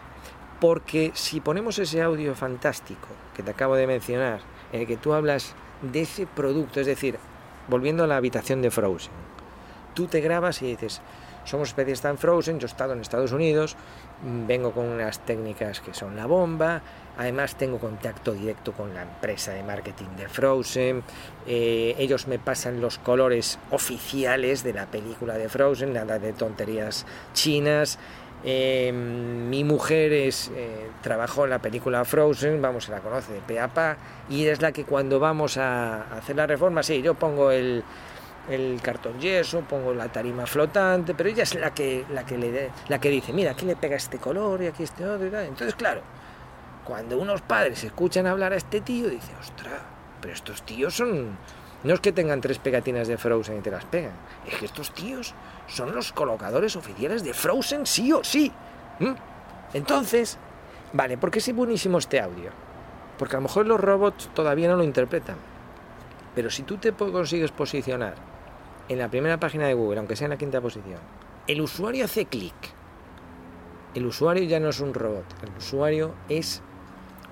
Porque 0.60 1.10
si 1.14 1.40
ponemos 1.40 1.80
ese 1.80 2.00
audio 2.00 2.36
fantástico 2.36 3.08
que 3.34 3.42
te 3.42 3.50
acabo 3.50 3.74
de 3.74 3.88
mencionar, 3.88 4.38
en 4.72 4.82
el 4.82 4.86
que 4.86 4.96
tú 4.96 5.14
hablas 5.14 5.54
de 5.82 6.02
ese 6.02 6.28
producto, 6.28 6.78
es 6.78 6.86
decir, 6.86 7.18
volviendo 7.66 8.04
a 8.04 8.06
la 8.06 8.16
habitación 8.16 8.62
de 8.62 8.70
Frozen, 8.70 9.10
tú 9.94 10.06
te 10.06 10.20
grabas 10.20 10.62
y 10.62 10.66
dices, 10.66 11.00
somos 11.48 11.68
especialistas 11.68 12.10
en 12.10 12.18
Frozen, 12.18 12.58
yo 12.58 12.66
he 12.66 12.70
estado 12.70 12.92
en 12.92 13.00
Estados 13.00 13.32
Unidos, 13.32 13.76
vengo 14.46 14.72
con 14.72 14.86
unas 14.86 15.20
técnicas 15.20 15.80
que 15.80 15.94
son 15.94 16.14
la 16.14 16.26
bomba, 16.26 16.82
además 17.16 17.56
tengo 17.56 17.78
contacto 17.78 18.32
directo 18.32 18.72
con 18.72 18.94
la 18.94 19.02
empresa 19.02 19.52
de 19.52 19.62
marketing 19.62 20.16
de 20.16 20.28
Frozen, 20.28 21.02
eh, 21.46 21.94
ellos 21.98 22.26
me 22.26 22.38
pasan 22.38 22.80
los 22.80 22.98
colores 22.98 23.58
oficiales 23.70 24.62
de 24.62 24.74
la 24.74 24.86
película 24.86 25.34
de 25.34 25.48
Frozen, 25.48 25.94
nada 25.94 26.18
de 26.18 26.32
tonterías 26.32 27.06
chinas. 27.32 27.98
Eh, 28.44 28.92
mi 28.92 29.64
mujer 29.64 30.12
es, 30.12 30.52
eh, 30.54 30.88
trabajó 31.02 31.42
en 31.44 31.50
la 31.50 31.58
película 31.58 32.04
Frozen, 32.04 32.62
vamos, 32.62 32.84
se 32.84 32.92
la 32.92 33.00
conoce 33.00 33.32
de 33.32 33.40
pe 33.40 33.58
y 34.30 34.46
es 34.46 34.62
la 34.62 34.70
que 34.70 34.84
cuando 34.84 35.18
vamos 35.18 35.56
a 35.56 36.02
hacer 36.16 36.36
la 36.36 36.46
reforma, 36.46 36.84
sí, 36.84 37.02
yo 37.02 37.14
pongo 37.14 37.50
el, 37.50 37.82
el 38.48 38.80
cartón 38.82 39.20
yeso, 39.20 39.60
pongo 39.60 39.92
la 39.92 40.08
tarima 40.08 40.46
flotante, 40.46 41.14
pero 41.14 41.28
ella 41.28 41.42
es 41.42 41.54
la 41.54 41.72
que, 41.74 42.04
la 42.10 42.24
que, 42.24 42.38
le, 42.38 42.70
la 42.88 42.98
que 42.98 43.10
dice, 43.10 43.32
mira, 43.32 43.52
aquí 43.52 43.66
le 43.66 43.76
pega 43.76 43.96
este 43.96 44.18
color 44.18 44.62
y 44.62 44.66
aquí 44.66 44.82
este 44.82 45.06
otro 45.06 45.26
y 45.26 45.30
tal. 45.30 45.44
Entonces, 45.44 45.74
claro, 45.74 46.00
cuando 46.84 47.18
unos 47.18 47.42
padres 47.42 47.84
escuchan 47.84 48.26
hablar 48.26 48.52
a 48.52 48.56
este 48.56 48.80
tío, 48.80 49.08
dice, 49.08 49.32
ostras, 49.40 49.80
pero 50.20 50.34
estos 50.34 50.62
tíos 50.62 50.96
son... 50.96 51.36
No 51.84 51.94
es 51.94 52.00
que 52.00 52.10
tengan 52.10 52.40
tres 52.40 52.58
pegatinas 52.58 53.06
de 53.06 53.16
Frozen 53.16 53.58
y 53.58 53.60
te 53.60 53.70
las 53.70 53.84
pegan, 53.84 54.12
es 54.46 54.56
que 54.56 54.64
estos 54.64 54.92
tíos 54.92 55.34
son 55.68 55.94
los 55.94 56.12
colocadores 56.12 56.74
oficiales 56.74 57.22
de 57.22 57.34
Frozen 57.34 57.86
sí 57.86 58.12
o 58.12 58.24
sí. 58.24 58.50
Entonces, 59.72 60.38
vale, 60.92 61.16
¿por 61.18 61.30
qué 61.30 61.38
es 61.38 61.54
buenísimo 61.54 61.98
este 61.98 62.20
audio? 62.20 62.50
Porque 63.16 63.36
a 63.36 63.38
lo 63.38 63.42
mejor 63.42 63.66
los 63.66 63.78
robots 63.78 64.28
todavía 64.34 64.68
no 64.68 64.76
lo 64.76 64.82
interpretan. 64.82 65.36
Pero 66.34 66.50
si 66.50 66.62
tú 66.62 66.78
te 66.78 66.92
consigues 66.92 67.52
posicionar 67.52 68.14
en 68.88 68.98
la 68.98 69.08
primera 69.08 69.38
página 69.38 69.66
de 69.66 69.74
Google, 69.74 69.98
aunque 69.98 70.16
sea 70.16 70.26
en 70.26 70.30
la 70.30 70.38
quinta 70.38 70.60
posición, 70.60 71.00
el 71.46 71.60
usuario 71.60 72.04
hace 72.04 72.26
clic. 72.26 72.54
El 73.94 74.06
usuario 74.06 74.44
ya 74.44 74.60
no 74.60 74.68
es 74.68 74.80
un 74.80 74.94
robot, 74.94 75.24
el 75.42 75.56
usuario 75.56 76.14
es 76.28 76.62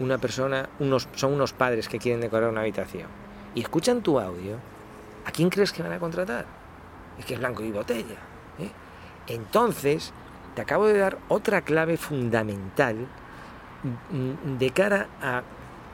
una 0.01 0.19
persona, 0.19 0.69
unos, 0.79 1.09
son 1.14 1.35
unos 1.35 1.53
padres 1.53 1.88
que 1.88 1.99
quieren 1.99 2.21
decorar 2.21 2.51
una 2.51 2.62
habitación 2.62 3.09
y 3.55 3.61
escuchan 3.61 4.03
tu 4.03 4.19
audio, 4.19 4.57
¿a 5.25 5.31
quién 5.31 5.51
crees 5.51 5.73
que 5.73 5.83
van 5.83 5.92
a 5.92 5.99
contratar? 5.99 6.47
es 7.19 7.25
que 7.25 7.35
es 7.35 7.40
blanco 7.40 7.62
y 7.62 7.71
botella. 7.71 8.16
¿eh? 8.59 8.71
Entonces, 9.29 10.12
te 10.55 10.62
acabo 10.62 10.87
de 10.87 10.99
dar 10.99 11.19
otra 11.29 11.62
clave 11.62 11.97
fundamental 11.97 12.97
mm, 14.11 14.59
de 14.59 14.71
cara 14.71 15.09
a 15.23 15.42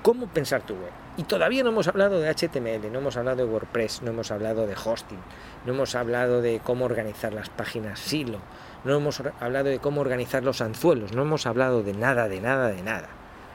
cómo 0.03 0.27
pensar 0.27 0.62
tu 0.62 0.75
web. 0.75 1.02
Y 1.16 1.25
todavía 1.25 1.62
no 1.62 1.70
hemos 1.70 1.88
hablado 1.88 2.20
de 2.20 2.31
HTML, 2.31 2.90
no 2.90 3.01
hemos 3.01 3.16
hablado 3.18 3.37
de 3.38 3.44
WordPress, 3.44 4.01
no 4.03 4.12
hemos 4.12 4.31
hablado 4.31 4.66
de 4.66 4.75
hosting, 4.75 5.18
no 5.66 5.75
hemos 5.75 5.94
hablado 5.94 6.40
de 6.40 6.61
cómo 6.64 6.87
organizar 6.87 7.35
las 7.35 7.51
páginas 7.51 8.01
silo, 8.01 8.38
no 8.85 8.96
hemos 8.96 9.20
hablado 9.40 9.68
de 9.68 9.79
cómo 9.79 10.01
organizar 10.01 10.42
los 10.42 10.62
anzuelos, 10.62 11.12
no 11.12 11.22
hemos 11.22 11.46
hablado 11.46 11.83
de 11.83 11.92
nada, 11.92 12.29
de 12.29 12.40
nada, 12.40 12.68
de 12.68 12.83
nada. 12.83 13.09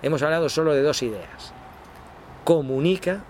Hemos 0.04 0.22
hablado 0.22 0.50
solo 0.50 0.76
de 0.76 0.84
dos 0.84 1.02
ideas. 1.02 1.52
Comunica 2.44 3.24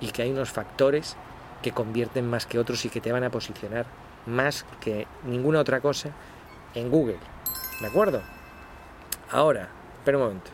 y 0.00 0.10
que 0.10 0.22
hay 0.22 0.30
unos 0.30 0.50
factores 0.50 1.16
que 1.62 1.72
convierten 1.72 2.28
más 2.28 2.46
que 2.46 2.58
otros 2.58 2.84
y 2.86 2.88
que 2.88 3.02
te 3.02 3.12
van 3.12 3.24
a 3.24 3.30
posicionar 3.30 3.84
más 4.24 4.64
que 4.80 5.06
ninguna 5.24 5.60
otra 5.60 5.80
cosa 5.80 6.10
en 6.74 6.90
Google. 6.90 7.18
¿De 7.80 7.86
acuerdo? 7.86 8.22
Ahora, 9.30 9.68
espera 9.98 10.16
un 10.16 10.24
momento. 10.24 10.50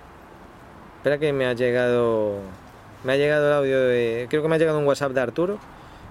Espera 0.97 1.19
que 1.19 1.33
me 1.33 1.47
ha 1.47 1.53
llegado. 1.53 2.41
Me 3.05 3.13
ha 3.13 3.17
llegado 3.17 3.49
el 3.49 3.53
audio 3.55 3.81
de. 3.81 4.27
Creo 4.31 4.43
que 4.43 4.49
me 4.49 4.57
ha 4.57 4.59
llegado 4.59 4.79
un 4.79 4.87
WhatsApp 4.87 5.13
de 5.13 5.21
Arturo. 5.21 5.59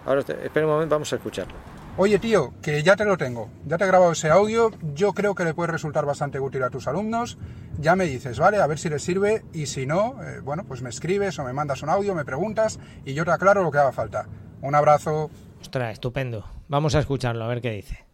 Ahora, 0.05 0.21
espera 0.21 0.65
un 0.65 0.71
momento, 0.73 0.95
vamos 0.95 1.11
a 1.13 1.15
escucharlo. 1.15 1.53
Oye, 1.97 2.19
tío, 2.19 2.53
que 2.61 2.81
ya 2.83 2.95
te 2.95 3.05
lo 3.05 3.17
tengo. 3.17 3.49
Ya 3.65 3.77
te 3.77 3.83
he 3.83 3.87
grabado 3.87 4.13
ese 4.13 4.29
audio. 4.29 4.71
Yo 4.93 5.13
creo 5.13 5.35
que 5.35 5.43
le 5.43 5.53
puede 5.53 5.71
resultar 5.71 6.05
bastante 6.05 6.39
útil 6.39 6.63
a 6.63 6.69
tus 6.69 6.87
alumnos. 6.87 7.37
Ya 7.79 7.95
me 7.95 8.05
dices, 8.05 8.39
¿vale? 8.39 8.57
A 8.57 8.67
ver 8.67 8.79
si 8.79 8.89
les 8.89 9.03
sirve. 9.03 9.43
Y 9.53 9.65
si 9.65 9.85
no, 9.85 10.15
eh, 10.23 10.39
bueno, 10.39 10.63
pues 10.65 10.81
me 10.81 10.89
escribes 10.89 11.37
o 11.39 11.43
me 11.43 11.53
mandas 11.53 11.83
un 11.83 11.89
audio, 11.89 12.15
me 12.15 12.25
preguntas 12.25 12.79
y 13.05 13.13
yo 13.13 13.25
te 13.25 13.31
aclaro 13.31 13.61
lo 13.63 13.71
que 13.71 13.77
haga 13.77 13.91
falta. 13.91 14.27
Un 14.61 14.73
abrazo. 14.73 15.29
Ostras, 15.59 15.93
estupendo. 15.93 16.45
Vamos 16.69 16.95
a 16.95 16.99
escucharlo, 16.99 17.43
a 17.43 17.47
ver 17.47 17.61
qué 17.61 17.71
dice. 17.71 18.10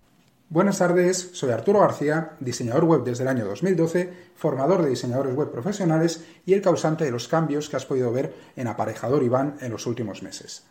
Buenas 0.50 0.78
tardes, 0.78 1.32
soy 1.34 1.52
Arturo 1.52 1.82
García, 1.82 2.38
diseñador 2.40 2.86
web 2.86 3.04
desde 3.04 3.24
el 3.24 3.28
año 3.28 3.44
2012, 3.44 4.14
formador 4.34 4.82
de 4.82 4.92
diseñadores 4.92 5.36
web 5.36 5.52
profesionales 5.52 6.24
y 6.46 6.54
el 6.54 6.62
causante 6.62 7.04
de 7.04 7.12
los 7.12 7.28
cambios 7.28 7.68
que 7.68 7.76
has 7.76 7.86
podido 7.86 8.14
ver 8.14 8.34
en 8.56 8.68
Aparejador 8.68 9.24
Iván 9.24 9.58
en 9.60 9.72
los 9.74 9.86
últimos 9.86 10.24
meses. 10.24 10.64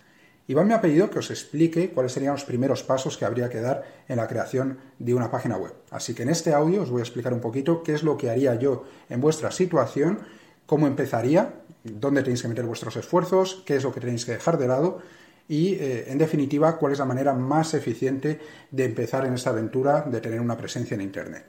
Iván 0.47 0.69
me 0.69 0.73
ha 0.73 0.81
pedido 0.81 1.11
que 1.11 1.19
os 1.19 1.31
explique 1.31 1.91
cuáles 1.91 2.13
serían 2.13 2.33
los 2.33 2.47
primeros 2.47 2.85
pasos 2.85 3.19
que 3.19 3.27
habría 3.27 3.51
que 3.51 3.61
dar 3.61 3.85
en 4.09 4.17
la 4.17 4.29
creación 4.29 4.79
de 4.99 5.13
una 5.13 5.31
página 5.31 5.59
web. 5.59 5.75
Así 5.91 6.15
que 6.15 6.23
en 6.23 6.31
este 6.31 6.55
audio 6.55 6.81
os 6.81 6.91
voy 6.91 7.01
a 7.01 7.05
explicar 7.05 7.35
un 7.35 7.41
poquito 7.41 7.83
qué 7.83 7.93
es 7.93 8.03
lo 8.03 8.17
que 8.17 8.31
haría 8.31 8.55
yo 8.55 8.85
en 9.11 9.21
vuestra 9.21 9.51
situación, 9.51 10.21
cómo 10.65 10.87
empezaría, 10.87 11.53
dónde 11.85 12.23
tenéis 12.23 12.41
que 12.41 12.49
meter 12.49 12.65
vuestros 12.65 12.97
esfuerzos, 12.97 13.63
qué 13.67 13.77
es 13.77 13.85
lo 13.85 13.93
que 13.93 14.01
tenéis 14.01 14.25
que 14.25 14.33
dejar 14.33 14.57
de 14.57 14.69
lado 14.69 15.03
y, 15.49 15.75
eh, 15.75 16.07
en 16.09 16.19
definitiva, 16.19 16.77
cuál 16.79 16.93
es 16.93 16.99
la 16.99 17.05
manera 17.05 17.33
más 17.35 17.75
eficiente 17.75 18.41
de 18.71 18.85
empezar 18.85 19.27
en 19.27 19.35
esta 19.35 19.51
aventura 19.51 20.03
de 20.03 20.21
tener 20.21 20.41
una 20.41 20.57
presencia 20.57 20.95
en 20.95 21.03
Internet. 21.03 21.45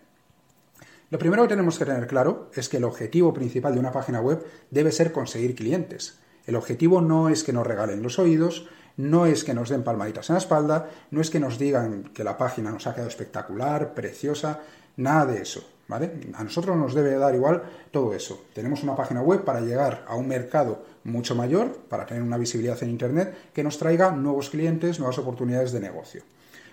Lo 1.10 1.18
primero 1.18 1.44
que 1.44 1.50
tenemos 1.50 1.80
que 1.80 1.86
tener 1.86 2.06
claro 2.06 2.52
es 2.54 2.68
que 2.68 2.78
el 2.78 2.84
objetivo 2.84 3.34
principal 3.34 3.74
de 3.74 3.80
una 3.80 3.94
página 3.94 4.20
web 4.20 4.46
debe 4.72 4.92
ser 4.92 5.12
conseguir 5.12 5.56
clientes. 5.56 6.20
El 6.46 6.56
objetivo 6.56 7.02
no 7.02 7.30
es 7.30 7.44
que 7.44 7.54
nos 7.54 7.66
regalen 7.66 8.04
los 8.04 8.20
oídos, 8.20 8.70
no 8.98 9.26
es 9.26 9.44
que 9.44 9.54
nos 9.54 9.70
den 9.70 9.84
palmaditas 9.84 10.30
en 10.30 10.34
la 10.34 10.40
espalda, 10.40 10.90
no 11.12 11.22
es 11.22 11.30
que 11.30 11.40
nos 11.40 11.58
digan 11.58 12.12
que 12.14 12.24
la 12.24 12.38
página 12.38 12.72
nos 12.72 12.88
ha 12.88 12.94
quedado 12.94 13.10
espectacular, 13.10 13.94
preciosa, 13.94 14.62
nada 14.98 15.28
de 15.28 15.42
eso. 15.42 15.77
A 15.90 16.44
nosotros 16.44 16.76
nos 16.76 16.94
debe 16.94 17.16
dar 17.16 17.34
igual 17.34 17.64
todo 17.92 18.14
eso. 18.14 18.44
Tenemos 18.54 18.84
una 18.84 18.96
página 18.96 19.22
web 19.22 19.46
para 19.46 19.62
llegar 19.62 20.04
a 20.08 20.16
un 20.16 20.28
mercado 20.28 20.84
mucho 21.06 21.34
mayor, 21.34 21.78
para 21.88 22.06
tener 22.06 22.24
una 22.24 22.38
visibilidad 22.38 22.82
en 22.84 22.90
Internet 22.90 23.52
que 23.54 23.64
nos 23.64 23.78
traiga 23.78 24.12
nuevos 24.12 24.50
clientes, 24.50 25.00
nuevas 25.00 25.18
oportunidades 25.18 25.72
de 25.72 25.80
negocio. 25.80 26.24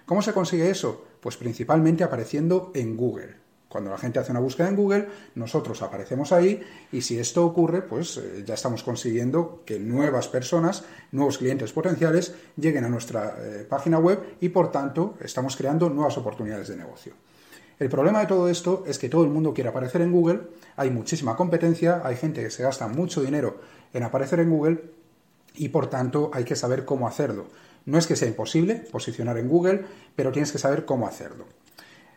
¿Cómo 0.04 0.20
se 0.20 0.32
consigue 0.32 0.68
eso? 0.68 1.04
Pues 1.20 1.36
principalmente 1.36 2.02
apareciendo 2.02 2.72
en 2.74 2.96
Google. 2.96 3.36
Cuando 3.68 3.90
la 3.90 3.98
gente 3.98 4.18
hace 4.18 4.30
una 4.30 4.40
búsqueda 4.40 4.68
en 4.68 4.76
Google, 4.76 5.08
nosotros 5.34 5.82
aparecemos 5.82 6.30
ahí 6.32 6.62
y 6.92 7.00
si 7.00 7.18
esto 7.18 7.44
ocurre, 7.44 7.82
pues 7.82 8.18
eh, 8.18 8.44
ya 8.46 8.54
estamos 8.54 8.84
consiguiendo 8.84 9.62
que 9.64 9.80
nuevas 9.80 10.28
personas, 10.28 10.84
nuevos 11.10 11.38
clientes 11.38 11.72
potenciales 11.72 12.34
lleguen 12.56 12.84
a 12.84 12.88
nuestra 12.88 13.36
eh, 13.40 13.66
página 13.68 13.98
web 13.98 14.36
y 14.40 14.50
por 14.50 14.70
tanto 14.70 15.14
estamos 15.20 15.56
creando 15.56 15.88
nuevas 15.88 16.16
oportunidades 16.18 16.68
de 16.68 16.76
negocio. 16.76 17.14
El 17.78 17.88
problema 17.88 18.20
de 18.20 18.26
todo 18.26 18.48
esto 18.48 18.84
es 18.86 18.98
que 18.98 19.08
todo 19.08 19.24
el 19.24 19.30
mundo 19.30 19.52
quiere 19.52 19.70
aparecer 19.70 20.00
en 20.02 20.12
Google, 20.12 20.42
hay 20.76 20.90
muchísima 20.90 21.36
competencia, 21.36 22.02
hay 22.04 22.16
gente 22.16 22.42
que 22.42 22.50
se 22.50 22.62
gasta 22.62 22.86
mucho 22.86 23.20
dinero 23.20 23.60
en 23.92 24.02
aparecer 24.04 24.40
en 24.40 24.50
Google 24.50 24.82
y 25.54 25.68
por 25.68 25.88
tanto 25.88 26.30
hay 26.32 26.44
que 26.44 26.56
saber 26.56 26.84
cómo 26.84 27.08
hacerlo. 27.08 27.46
No 27.86 27.98
es 27.98 28.06
que 28.06 28.16
sea 28.16 28.28
imposible 28.28 28.76
posicionar 28.90 29.38
en 29.38 29.48
Google, 29.48 29.84
pero 30.16 30.32
tienes 30.32 30.52
que 30.52 30.58
saber 30.58 30.84
cómo 30.84 31.06
hacerlo. 31.06 31.44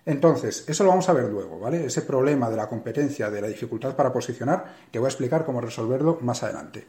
Entonces, 0.05 0.63
eso 0.67 0.83
lo 0.85 0.91
vamos 0.91 1.09
a 1.09 1.13
ver 1.13 1.25
luego, 1.25 1.59
¿vale? 1.59 1.85
Ese 1.85 2.01
problema 2.01 2.49
de 2.49 2.55
la 2.55 2.69
competencia, 2.69 3.29
de 3.29 3.41
la 3.41 3.47
dificultad 3.47 3.95
para 3.95 4.13
posicionar, 4.13 4.73
te 4.89 4.99
voy 4.99 5.07
a 5.07 5.09
explicar 5.09 5.43
cómo 5.43 5.59
resolverlo 5.59 6.19
más 6.21 6.43
adelante. 6.43 6.87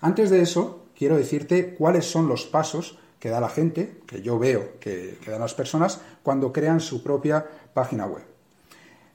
Antes 0.00 0.30
de 0.30 0.40
eso, 0.40 0.86
quiero 0.96 1.16
decirte 1.16 1.74
cuáles 1.74 2.06
son 2.06 2.26
los 2.28 2.46
pasos 2.46 2.98
que 3.18 3.30
da 3.30 3.40
la 3.40 3.48
gente, 3.48 4.00
que 4.06 4.22
yo 4.22 4.38
veo 4.38 4.78
que, 4.80 5.18
dan 5.26 5.40
las 5.40 5.54
personas, 5.54 6.00
cuando 6.22 6.52
crean 6.52 6.80
su 6.80 7.02
propia 7.02 7.44
página 7.74 8.06
web. 8.06 8.22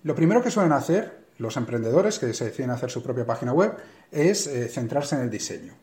Lo 0.03 0.15
primero 0.15 0.41
que 0.41 0.51
suelen 0.51 0.73
hacer 0.73 1.23
los 1.37 1.57
emprendedores 1.57 2.19
que 2.19 2.33
se 2.33 2.45
deciden 2.45 2.69
hacer 2.69 2.91
su 2.91 3.01
propia 3.01 3.25
página 3.25 3.53
web 3.53 3.75
es 4.11 4.47
eh, 4.47 4.67
centrarse 4.67 5.15
en 5.15 5.21
el 5.21 5.29
diseño. 5.29 5.73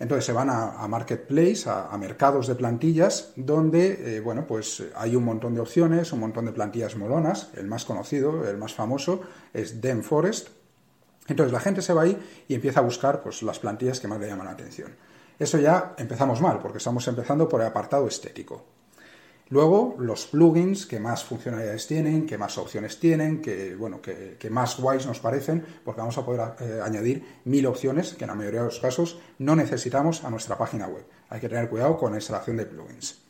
Entonces 0.00 0.24
se 0.24 0.32
van 0.32 0.50
a, 0.50 0.86
marketplace, 0.88 1.64
a, 1.66 1.96
mercados 1.96 2.48
de 2.48 2.56
plantillas, 2.56 3.32
donde 3.36 4.16
eh, 4.16 4.20
bueno, 4.20 4.46
pues 4.46 4.82
hay 4.96 5.14
un 5.14 5.24
montón 5.24 5.54
de 5.54 5.60
opciones, 5.60 6.12
un 6.12 6.20
montón 6.20 6.46
de 6.46 6.52
plantillas 6.52 6.96
molonas. 6.96 7.50
El 7.54 7.68
más 7.68 7.84
conocido, 7.84 8.48
el 8.48 8.56
más 8.56 8.74
famoso, 8.74 9.20
es 9.52 9.80
Den 9.80 10.02
Forest. 10.02 10.48
Entonces 11.28 11.52
la 11.52 11.60
gente 11.60 11.80
se 11.80 11.92
va 11.92 12.02
ahí 12.02 12.18
y 12.48 12.54
empieza 12.54 12.80
a 12.80 12.82
buscar 12.82 13.22
pues, 13.22 13.42
las 13.42 13.60
plantillas 13.60 14.00
que 14.00 14.08
más 14.08 14.20
le 14.20 14.26
llaman 14.26 14.46
la 14.46 14.52
atención. 14.52 14.94
Eso 15.38 15.58
ya 15.58 15.94
empezamos 15.98 16.40
mal, 16.40 16.60
porque 16.60 16.78
estamos 16.78 17.06
empezando 17.08 17.48
por 17.48 17.60
el 17.60 17.66
apartado 17.66 18.06
estético. 18.06 18.64
Luego, 19.50 19.96
los 19.98 20.26
plugins 20.26 20.86
que 20.86 20.98
más 20.98 21.22
funcionalidades 21.24 21.86
tienen, 21.86 22.26
que 22.26 22.38
más 22.38 22.56
opciones 22.56 22.98
tienen, 22.98 23.42
que, 23.42 23.76
bueno, 23.76 24.00
que, 24.00 24.48
más 24.50 24.78
guays 24.78 25.06
nos 25.06 25.20
parecen, 25.20 25.64
porque 25.84 26.00
vamos 26.00 26.16
a 26.16 26.24
poder 26.24 26.54
eh, 26.60 26.80
añadir 26.82 27.40
mil 27.44 27.66
opciones 27.66 28.14
que 28.14 28.24
en 28.24 28.30
la 28.30 28.34
mayoría 28.34 28.60
de 28.60 28.66
los 28.66 28.80
casos 28.80 29.18
no 29.38 29.54
necesitamos 29.54 30.24
a 30.24 30.30
nuestra 30.30 30.56
página 30.56 30.86
web. 30.86 31.04
Hay 31.28 31.40
que 31.40 31.48
tener 31.48 31.68
cuidado 31.68 31.98
con 31.98 32.12
la 32.12 32.18
instalación 32.18 32.56
de 32.56 32.66
plugins. 32.66 33.23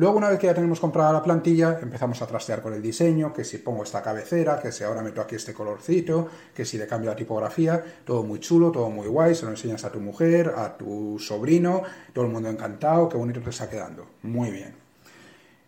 Luego, 0.00 0.16
una 0.16 0.30
vez 0.30 0.38
que 0.38 0.46
ya 0.46 0.54
tenemos 0.54 0.80
comprada 0.80 1.12
la 1.12 1.22
plantilla, 1.22 1.78
empezamos 1.78 2.22
a 2.22 2.26
trastear 2.26 2.62
con 2.62 2.72
el 2.72 2.80
diseño, 2.80 3.34
que 3.34 3.44
si 3.44 3.58
pongo 3.58 3.82
esta 3.82 4.00
cabecera, 4.00 4.58
que 4.58 4.72
si 4.72 4.82
ahora 4.82 5.02
meto 5.02 5.20
aquí 5.20 5.34
este 5.34 5.52
colorcito, 5.52 6.26
que 6.54 6.64
si 6.64 6.78
le 6.78 6.86
cambio 6.86 7.10
la 7.10 7.16
tipografía, 7.16 7.84
todo 8.06 8.22
muy 8.22 8.40
chulo, 8.40 8.70
todo 8.70 8.88
muy 8.88 9.08
guay, 9.08 9.34
se 9.34 9.44
lo 9.44 9.50
enseñas 9.50 9.84
a 9.84 9.92
tu 9.92 10.00
mujer, 10.00 10.54
a 10.56 10.78
tu 10.78 11.18
sobrino, 11.18 11.82
todo 12.14 12.24
el 12.24 12.30
mundo 12.30 12.48
encantado, 12.48 13.10
qué 13.10 13.18
bonito 13.18 13.42
te 13.42 13.50
está 13.50 13.68
quedando. 13.68 14.06
Muy 14.22 14.50
bien. 14.50 14.74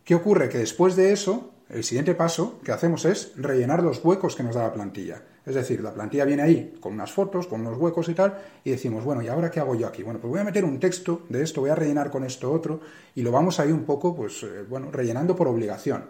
¿Qué 0.03 0.14
ocurre? 0.14 0.49
Que 0.49 0.57
después 0.57 0.97
de 0.97 1.12
eso, 1.12 1.51
el 1.68 1.85
siguiente 1.85 2.14
paso 2.14 2.59
que 2.64 2.73
hacemos 2.73 3.05
es 3.05 3.33
rellenar 3.37 3.83
los 3.83 4.03
huecos 4.03 4.35
que 4.35 4.45
nos 4.45 4.55
da 4.55 4.62
la 4.62 4.73
plantilla. 4.73 5.21
Es 5.45 5.57
decir, 5.57 5.83
la 5.83 5.93
plantilla 5.93 6.25
viene 6.25 6.43
ahí 6.43 6.75
con 6.81 6.93
unas 6.93 7.11
fotos, 7.11 7.49
con 7.49 7.61
unos 7.63 7.77
huecos 7.79 8.09
y 8.09 8.15
tal, 8.15 8.39
y 8.63 8.71
decimos, 8.71 9.05
bueno, 9.05 9.23
¿y 9.23 9.29
ahora 9.29 9.51
qué 9.51 9.59
hago 9.59 9.75
yo 9.75 9.89
aquí? 9.89 10.03
Bueno, 10.03 10.21
pues 10.21 10.31
voy 10.31 10.41
a 10.41 10.45
meter 10.45 10.65
un 10.65 10.79
texto 10.79 11.23
de 11.29 11.43
esto, 11.43 11.63
voy 11.63 11.71
a 11.71 11.75
rellenar 11.75 12.11
con 12.11 12.25
esto 12.25 12.53
otro, 12.53 12.81
y 13.15 13.23
lo 13.23 13.33
vamos 13.33 13.59
ahí 13.59 13.73
un 13.73 13.85
poco, 13.85 14.15
pues, 14.15 14.43
eh, 14.45 14.65
bueno, 14.69 14.91
rellenando 14.93 15.35
por 15.35 15.49
obligación. 15.49 16.05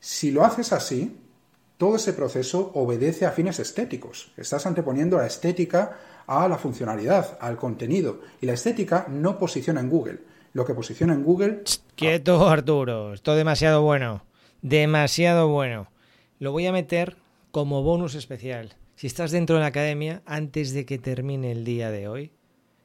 Si 0.00 0.30
lo 0.30 0.44
haces 0.44 0.72
así, 0.72 1.18
todo 1.76 1.96
ese 1.96 2.14
proceso 2.14 2.70
obedece 2.74 3.26
a 3.26 3.32
fines 3.32 3.58
estéticos. 3.58 4.32
Estás 4.36 4.64
anteponiendo 4.64 5.18
la 5.18 5.26
estética 5.26 5.98
a 6.26 6.48
la 6.48 6.56
funcionalidad, 6.56 7.36
al 7.40 7.56
contenido, 7.56 8.20
y 8.40 8.46
la 8.46 8.54
estética 8.54 9.06
no 9.10 9.38
posiciona 9.38 9.80
en 9.80 9.90
Google. 9.90 10.20
Lo 10.54 10.64
que 10.64 10.72
posiciona 10.72 11.12
en 11.12 11.24
Google... 11.24 11.64
Quieto, 11.94 12.48
Arturo, 12.48 13.12
esto 13.12 13.34
demasiado 13.34 13.82
bueno. 13.82 14.22
Demasiado 14.62 15.48
bueno. 15.48 15.88
Lo 16.38 16.52
voy 16.52 16.66
a 16.66 16.72
meter 16.72 17.16
como 17.54 17.84
bonus 17.84 18.16
especial. 18.16 18.74
Si 18.96 19.06
estás 19.06 19.30
dentro 19.30 19.54
de 19.54 19.62
la 19.62 19.68
academia, 19.68 20.22
antes 20.26 20.72
de 20.72 20.84
que 20.84 20.98
termine 20.98 21.52
el 21.52 21.64
día 21.64 21.92
de 21.92 22.08
hoy, 22.08 22.32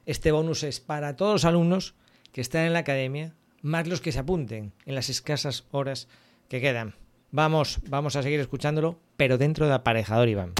este 0.06 0.30
bonus 0.30 0.62
es 0.62 0.78
para 0.78 1.16
todos 1.16 1.32
los 1.32 1.44
alumnos 1.44 1.96
que 2.30 2.40
están 2.40 2.66
en 2.66 2.74
la 2.74 2.78
academia, 2.78 3.34
más 3.62 3.88
los 3.88 4.00
que 4.00 4.12
se 4.12 4.20
apunten 4.20 4.72
en 4.86 4.94
las 4.94 5.08
escasas 5.08 5.64
horas 5.72 6.06
que 6.48 6.60
quedan. 6.60 6.94
Vamos, 7.32 7.80
vamos 7.88 8.14
a 8.14 8.22
seguir 8.22 8.38
escuchándolo, 8.38 9.00
pero 9.16 9.38
dentro 9.38 9.66
de 9.66 9.74
aparejador 9.74 10.28
Iván. 10.28 10.54